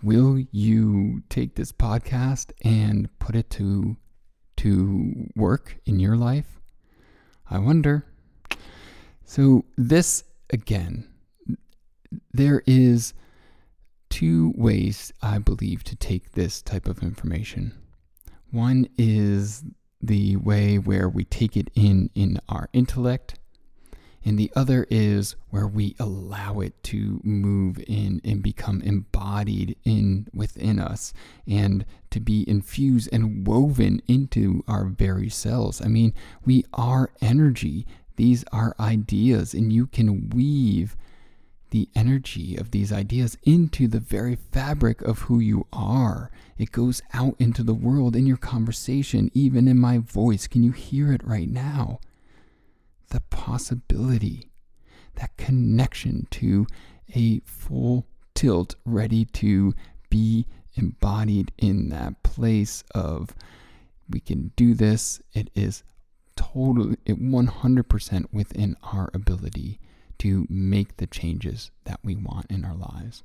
Will 0.04 0.44
you 0.52 1.24
take 1.30 1.56
this 1.56 1.72
podcast 1.72 2.52
and 2.64 3.10
put 3.20 3.36
it 3.36 3.50
to 3.52 3.98
to 4.58 5.30
work 5.36 5.78
in 5.86 6.00
your 6.00 6.16
life? 6.16 6.60
I 7.50 7.60
wonder. 7.60 8.06
So 9.26 9.66
this 9.78 10.24
again, 10.50 11.08
there 12.34 12.64
is 12.66 13.14
two 14.10 14.54
ways 14.56 15.12
I 15.22 15.40
believe 15.40 15.84
to 15.86 15.96
take 15.96 16.32
this 16.32 16.62
type 16.62 16.88
of 16.88 17.04
information. 17.04 17.74
One 18.52 18.88
is 18.98 19.64
the 20.02 20.38
way 20.38 20.78
where 20.78 21.10
we 21.10 21.26
take 21.26 21.58
it 21.58 21.70
in 21.76 22.10
in 22.16 22.40
our 22.48 22.70
intellect 22.72 23.40
and 24.28 24.38
the 24.38 24.52
other 24.58 24.86
is 24.90 25.38
where 25.52 25.68
we 25.68 25.96
allow 26.00 26.60
it 26.60 26.84
to 26.84 27.22
move 27.24 27.82
in 27.88 28.20
and 28.26 28.44
become 28.44 28.82
embodied 28.82 29.78
in 29.86 30.28
within 30.34 30.80
us 30.80 31.14
and 31.48 31.86
to 32.10 32.20
be 32.20 32.44
infused 32.46 33.08
and 33.14 33.48
woven 33.48 34.02
into 34.06 34.66
our 34.68 34.84
very 34.84 35.30
cells. 35.30 35.82
I 35.82 35.88
mean, 35.88 36.14
we 36.44 36.66
are 36.74 37.12
energy. 37.22 37.88
These 38.18 38.44
are 38.52 38.76
ideas 38.82 39.54
and 39.54 39.72
you 39.72 39.88
can 39.88 40.30
weave 40.32 40.98
the 41.70 41.90
energy 41.96 42.56
of 42.56 42.72
these 42.72 42.92
ideas 42.92 43.38
into 43.44 43.88
the 43.88 44.00
very 44.00 44.36
fabric 44.36 45.02
of 45.02 45.22
who 45.22 45.40
you 45.40 45.68
are. 45.74 46.32
It 46.58 46.72
goes 46.72 47.02
out 47.14 47.36
into 47.40 47.64
the 47.64 47.74
world 47.74 48.16
in 48.16 48.26
your 48.26 48.38
conversation, 48.38 49.30
even 49.34 49.68
in 49.68 49.78
my 49.78 49.98
voice. 49.98 50.48
Can 50.48 50.64
you 50.64 50.72
hear 50.72 51.12
it 51.12 51.26
right 51.26 51.50
now? 51.50 52.00
The 53.10 53.22
possibility, 53.30 54.50
that 55.16 55.36
connection 55.38 56.28
to 56.32 56.68
a 57.16 57.40
full 57.46 58.06
tilt, 58.34 58.76
ready 58.86 59.26
to 59.26 59.74
be 60.10 60.46
embodied 60.76 61.52
in 61.58 61.90
that 61.90 62.24
place 62.24 62.84
of 62.94 63.34
we 64.10 64.20
can 64.20 64.52
do 64.56 64.74
this. 64.74 65.22
It 65.34 65.50
is 65.56 65.84
totally, 66.36 66.98
it 67.06 67.22
100% 67.22 68.26
within 68.32 68.78
our 68.84 69.10
ability 69.14 69.80
to 70.20 70.46
make 70.50 70.98
the 70.98 71.08
changes 71.08 71.72
that 71.86 72.00
we 72.04 72.16
want 72.16 72.48
in 72.50 72.66
our 72.66 72.76
lives. 72.76 73.24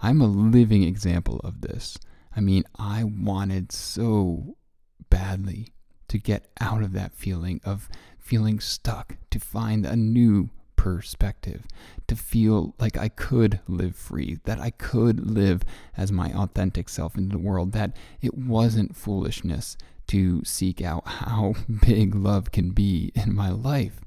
I'm 0.00 0.20
a 0.20 0.26
living 0.26 0.82
example 0.82 1.40
of 1.44 1.60
this. 1.60 1.98
I 2.34 2.40
mean, 2.40 2.64
I 2.78 3.04
wanted 3.04 3.72
so 3.72 4.56
badly 5.08 5.68
to 6.08 6.18
get 6.18 6.48
out 6.60 6.82
of 6.82 6.92
that 6.92 7.14
feeling 7.14 7.60
of 7.64 7.88
feeling 8.18 8.60
stuck, 8.60 9.16
to 9.30 9.40
find 9.40 9.84
a 9.84 9.96
new 9.96 10.50
perspective, 10.76 11.66
to 12.06 12.16
feel 12.16 12.74
like 12.78 12.96
I 12.96 13.08
could 13.08 13.60
live 13.66 13.96
free, 13.96 14.38
that 14.44 14.60
I 14.60 14.70
could 14.70 15.28
live 15.28 15.62
as 15.96 16.10
my 16.10 16.32
authentic 16.32 16.88
self 16.88 17.16
in 17.16 17.28
the 17.28 17.38
world, 17.38 17.72
that 17.72 17.96
it 18.20 18.36
wasn't 18.36 18.96
foolishness 18.96 19.76
to 20.08 20.42
seek 20.44 20.80
out 20.80 21.06
how 21.06 21.54
big 21.86 22.14
love 22.14 22.50
can 22.50 22.70
be 22.70 23.12
in 23.14 23.34
my 23.34 23.50
life 23.50 24.00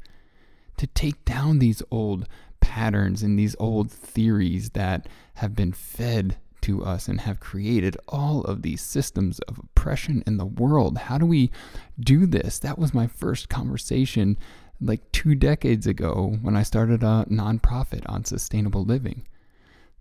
to 0.83 0.87
take 0.87 1.23
down 1.23 1.59
these 1.59 1.81
old 1.91 2.27
patterns 2.59 3.23
and 3.23 3.39
these 3.39 3.55
old 3.57 3.89
theories 3.89 4.71
that 4.71 5.07
have 5.35 5.55
been 5.55 5.71
fed 5.71 6.35
to 6.59 6.83
us 6.83 7.07
and 7.07 7.21
have 7.21 7.39
created 7.39 7.95
all 8.09 8.41
of 8.41 8.63
these 8.63 8.81
systems 8.81 9.39
of 9.39 9.59
oppression 9.59 10.23
in 10.27 10.35
the 10.35 10.45
world. 10.45 10.97
How 10.97 11.17
do 11.17 11.25
we 11.25 11.51
do 11.97 12.25
this? 12.25 12.59
That 12.59 12.77
was 12.77 12.93
my 12.93 13.07
first 13.07 13.47
conversation 13.47 14.37
like 14.81 15.09
two 15.13 15.35
decades 15.35 15.87
ago 15.87 16.37
when 16.41 16.57
I 16.57 16.63
started 16.63 17.01
a 17.01 17.25
nonprofit 17.29 18.03
on 18.07 18.25
sustainable 18.25 18.83
living. 18.83 19.25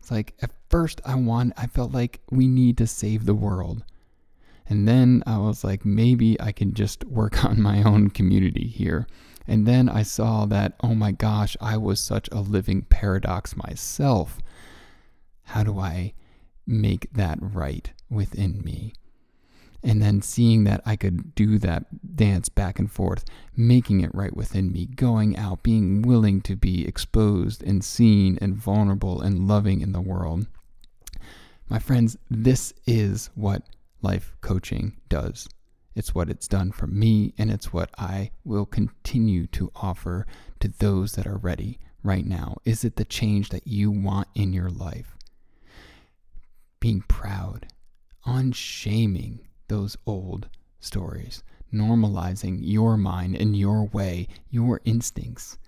It's 0.01 0.11
like 0.11 0.35
at 0.43 0.51
first 0.69 1.01
I 1.07 1.15
want 1.15 1.53
I 1.57 1.69
felt 1.69 1.93
like 1.93 2.19
we 2.33 2.49
need 2.49 2.77
to 2.79 2.89
save 2.89 3.25
the 3.25 3.35
world. 3.37 3.85
And 4.67 4.89
then 4.89 5.23
I 5.29 5.39
was 5.39 5.63
like 5.63 5.85
maybe 5.85 6.41
I 6.41 6.51
can 6.51 6.75
just 6.75 7.05
work 7.05 7.45
on 7.49 7.63
my 7.63 7.85
own 7.85 8.11
community 8.11 8.67
here. 8.67 9.07
And 9.47 9.67
then 9.67 9.89
I 9.89 10.03
saw 10.03 10.47
that, 10.47 10.75
oh 10.81 10.95
my 10.95 11.13
gosh, 11.13 11.57
I 11.61 11.77
was 11.77 12.01
such 12.01 12.29
a 12.31 12.41
living 12.41 12.83
paradox 12.83 13.57
myself. 13.57 14.41
How 15.45 15.63
do 15.63 15.79
I 15.79 16.15
make 16.67 17.13
that 17.13 17.39
right 17.41 17.93
within 18.09 18.63
me? 18.63 18.95
And 19.85 20.01
then 20.01 20.23
seeing 20.23 20.63
that 20.65 20.81
I 20.87 20.95
could 20.95 21.35
do 21.35 21.59
that 21.59 22.17
dance 22.17 22.49
back 22.49 22.79
and 22.79 22.91
forth, 22.91 23.25
making 23.57 24.01
it 24.01 24.15
right 24.15 24.35
within 24.37 24.71
me, 24.71 24.87
going 24.87 25.37
out, 25.37 25.65
being 25.65 26.03
willing 26.03 26.41
to 26.43 26.55
be 26.55 26.87
exposed 26.87 27.65
and 27.65 27.83
seen 27.83 28.39
and 28.41 28.55
vulnerable 28.57 29.21
and 29.21 29.49
loving 29.49 29.81
in 29.81 29.91
the 29.91 30.01
world. 30.01 30.47
My 31.69 31.81
friends, 31.81 32.17
this 32.31 32.73
is 32.87 33.31
what 33.35 33.65
life 34.03 34.37
coaching 34.41 35.01
does. 35.09 35.49
It's 35.95 36.15
what 36.15 36.31
it's 36.31 36.49
done 36.49 36.73
for 36.73 36.87
me, 36.87 37.35
and 37.37 37.51
it's 37.51 37.73
what 37.73 37.91
I 37.99 38.31
will 38.45 38.67
continue 38.67 39.47
to 39.49 39.71
offer 39.77 40.27
to 40.61 40.69
those 40.69 41.13
that 41.13 41.27
are 41.27 41.37
ready 41.37 41.79
right 42.03 42.27
now. 42.27 42.57
Is 42.65 42.85
it 42.85 42.97
the 42.97 43.05
change 43.05 43.51
that 43.51 43.67
you 43.67 43.91
want 43.91 44.29
in 44.35 44.53
your 44.53 44.71
life? 44.71 45.17
Being 46.81 47.03
proud, 47.03 47.67
unshaming 48.25 49.41
those 49.69 49.97
old 50.07 50.49
stories, 50.81 51.43
normalizing 51.73 52.59
your 52.61 52.97
mind 52.97 53.37
and 53.37 53.57
your 53.57 53.87
way, 53.87 54.29
your 54.51 54.81
instincts, 54.85 55.59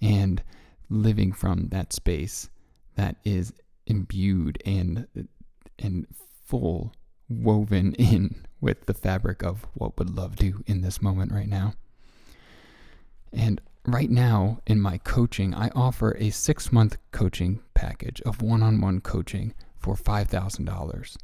and 0.00 0.42
living 0.90 1.32
from 1.32 1.68
that 1.68 1.92
space 1.92 2.48
that 2.96 3.16
is 3.24 3.52
imbued 3.86 4.62
and 4.64 5.06
and 5.78 6.06
full 6.44 6.92
woven 7.28 7.94
in 7.94 8.46
with 8.60 8.86
the 8.86 8.94
fabric 8.94 9.42
of 9.42 9.66
what 9.74 9.98
would 9.98 10.10
love 10.10 10.36
do 10.36 10.62
in 10.66 10.80
this 10.80 11.02
moment 11.02 11.32
right 11.32 11.48
now. 11.48 11.74
And 13.32 13.60
right 13.86 14.10
now 14.10 14.60
in 14.66 14.80
my 14.80 14.98
coaching, 14.98 15.54
I 15.54 15.70
offer 15.74 16.16
a 16.18 16.30
six 16.30 16.72
month 16.72 16.96
coaching 17.12 17.60
package 17.74 18.20
of 18.22 18.42
one 18.42 18.62
on 18.62 18.80
one 18.80 19.00
coaching 19.00 19.54
for 19.78 19.94
$5,000. 19.94 21.16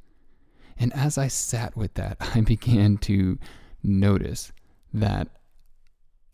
And 0.78 0.92
as 0.94 1.18
I 1.18 1.28
sat 1.28 1.76
with 1.76 1.94
that, 1.94 2.16
I 2.34 2.40
began 2.40 2.98
to 2.98 3.38
notice 3.82 4.52
that 4.92 5.28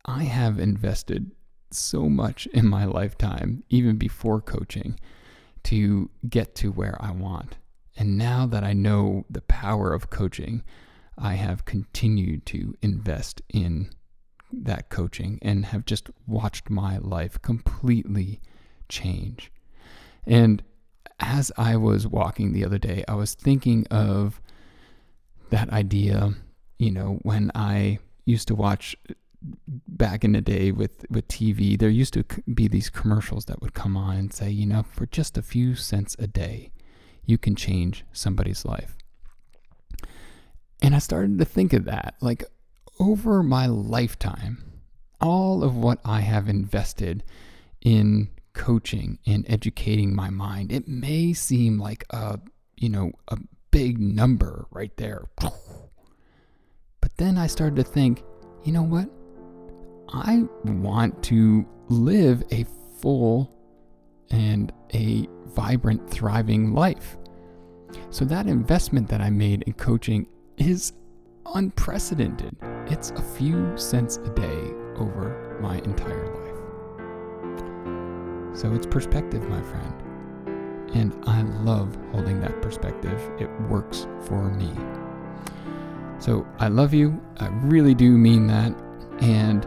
I 0.04 0.24
have 0.24 0.58
invested 0.58 1.32
so 1.70 2.08
much 2.08 2.46
in 2.46 2.66
my 2.66 2.84
lifetime, 2.84 3.64
even 3.68 3.96
before 3.96 4.40
coaching, 4.40 4.98
to 5.64 6.10
get 6.28 6.54
to 6.56 6.70
where 6.70 6.96
I 7.00 7.10
want. 7.10 7.58
And 7.96 8.18
now 8.18 8.46
that 8.46 8.62
I 8.62 8.72
know 8.72 9.24
the 9.30 9.42
power 9.42 9.92
of 9.92 10.10
coaching, 10.10 10.62
I 11.16 11.34
have 11.34 11.64
continued 11.64 12.44
to 12.46 12.74
invest 12.82 13.40
in 13.48 13.90
that 14.52 14.90
coaching 14.90 15.38
and 15.42 15.66
have 15.66 15.86
just 15.86 16.10
watched 16.26 16.70
my 16.70 16.98
life 16.98 17.40
completely 17.42 18.40
change. 18.88 19.50
And 20.26 20.62
as 21.18 21.50
I 21.56 21.76
was 21.76 22.06
walking 22.06 22.52
the 22.52 22.64
other 22.64 22.78
day, 22.78 23.04
I 23.08 23.14
was 23.14 23.34
thinking 23.34 23.86
of 23.90 24.40
that 25.50 25.70
idea, 25.70 26.34
you 26.78 26.90
know, 26.90 27.18
when 27.22 27.50
I 27.54 27.98
used 28.24 28.48
to 28.48 28.54
watch 28.54 28.96
back 29.88 30.24
in 30.24 30.32
the 30.32 30.40
day 30.40 30.72
with, 30.72 31.06
with 31.08 31.28
TV, 31.28 31.78
there 31.78 31.88
used 31.88 32.12
to 32.14 32.24
be 32.52 32.68
these 32.68 32.90
commercials 32.90 33.46
that 33.46 33.62
would 33.62 33.74
come 33.74 33.96
on 33.96 34.16
and 34.16 34.32
say, 34.32 34.50
you 34.50 34.66
know, 34.66 34.82
for 34.82 35.06
just 35.06 35.38
a 35.38 35.42
few 35.42 35.74
cents 35.74 36.16
a 36.18 36.26
day, 36.26 36.72
you 37.26 37.36
can 37.36 37.54
change 37.54 38.04
somebody's 38.12 38.64
life. 38.64 38.96
And 40.80 40.94
I 40.94 40.98
started 40.98 41.38
to 41.38 41.44
think 41.44 41.72
of 41.72 41.84
that 41.84 42.14
like 42.20 42.44
over 42.98 43.42
my 43.42 43.66
lifetime, 43.66 44.80
all 45.20 45.62
of 45.62 45.76
what 45.76 45.98
I 46.04 46.20
have 46.20 46.48
invested 46.48 47.22
in 47.82 48.30
coaching 48.54 49.18
and 49.26 49.44
educating 49.48 50.14
my 50.14 50.30
mind, 50.30 50.72
it 50.72 50.88
may 50.88 51.32
seem 51.32 51.78
like 51.78 52.04
a, 52.10 52.40
you 52.76 52.88
know, 52.88 53.12
a 53.28 53.38
big 53.70 53.98
number 53.98 54.66
right 54.70 54.96
there. 54.96 55.24
But 55.38 57.16
then 57.16 57.38
I 57.38 57.46
started 57.46 57.76
to 57.76 57.84
think, 57.84 58.22
you 58.64 58.72
know 58.72 58.82
what? 58.82 59.08
I 60.12 60.44
want 60.64 61.22
to 61.24 61.66
live 61.88 62.42
a 62.50 62.64
full 63.00 63.55
and 64.30 64.72
a 64.94 65.28
vibrant, 65.46 66.08
thriving 66.10 66.74
life. 66.74 67.16
So 68.10 68.24
that 68.26 68.46
investment 68.46 69.08
that 69.08 69.20
I 69.20 69.30
made 69.30 69.62
in 69.62 69.72
coaching 69.74 70.26
is 70.56 70.92
unprecedented. 71.54 72.56
It's 72.86 73.10
a 73.10 73.22
few 73.22 73.76
cents 73.76 74.16
a 74.18 74.28
day 74.30 74.72
over 74.96 75.58
my 75.60 75.78
entire 75.78 76.34
life. 76.34 76.46
So 78.58 78.72
it's 78.72 78.86
perspective, 78.86 79.48
my 79.48 79.62
friend. 79.62 79.94
And 80.94 81.14
I 81.26 81.42
love 81.42 81.96
holding 82.12 82.40
that 82.40 82.62
perspective. 82.62 83.20
It 83.38 83.50
works 83.62 84.06
for 84.22 84.50
me. 84.50 84.72
So 86.18 86.46
I 86.58 86.68
love 86.68 86.94
you. 86.94 87.20
I 87.38 87.48
really 87.48 87.94
do 87.94 88.12
mean 88.16 88.46
that. 88.46 88.72
And 89.20 89.66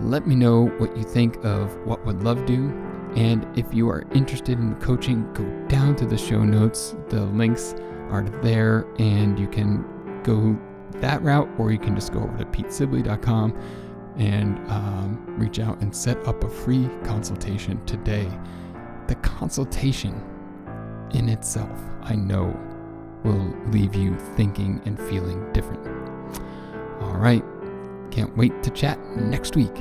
let 0.00 0.26
me 0.26 0.36
know 0.36 0.66
what 0.78 0.96
you 0.96 1.02
think 1.02 1.36
of 1.44 1.76
what 1.84 2.04
would 2.06 2.22
love 2.22 2.46
do 2.46 2.72
And 3.16 3.46
if 3.58 3.72
you 3.72 3.88
are 3.88 4.04
interested 4.12 4.58
in 4.58 4.74
coaching, 4.76 5.30
go 5.32 5.44
down 5.68 5.96
to 5.96 6.06
the 6.06 6.18
show 6.18 6.44
notes. 6.44 6.94
The 7.08 7.22
links 7.24 7.74
are 8.10 8.28
there, 8.42 8.86
and 8.98 9.38
you 9.38 9.48
can 9.48 9.84
go 10.22 10.58
that 11.00 11.22
route, 11.22 11.48
or 11.58 11.72
you 11.72 11.78
can 11.78 11.94
just 11.94 12.12
go 12.12 12.20
over 12.20 12.38
to 12.38 12.44
petesibley.com 12.44 13.56
and 14.16 14.58
um, 14.70 15.24
reach 15.38 15.60
out 15.60 15.80
and 15.80 15.94
set 15.94 16.18
up 16.26 16.42
a 16.44 16.48
free 16.48 16.88
consultation 17.04 17.84
today. 17.86 18.28
The 19.06 19.14
consultation 19.16 20.20
in 21.12 21.28
itself, 21.28 21.78
I 22.02 22.14
know, 22.14 22.54
will 23.24 23.54
leave 23.70 23.94
you 23.94 24.16
thinking 24.36 24.80
and 24.84 24.98
feeling 24.98 25.50
different. 25.52 25.86
All 27.00 27.16
right, 27.16 27.44
can't 28.10 28.36
wait 28.36 28.62
to 28.62 28.70
chat 28.70 28.98
next 29.16 29.56
week. 29.56 29.74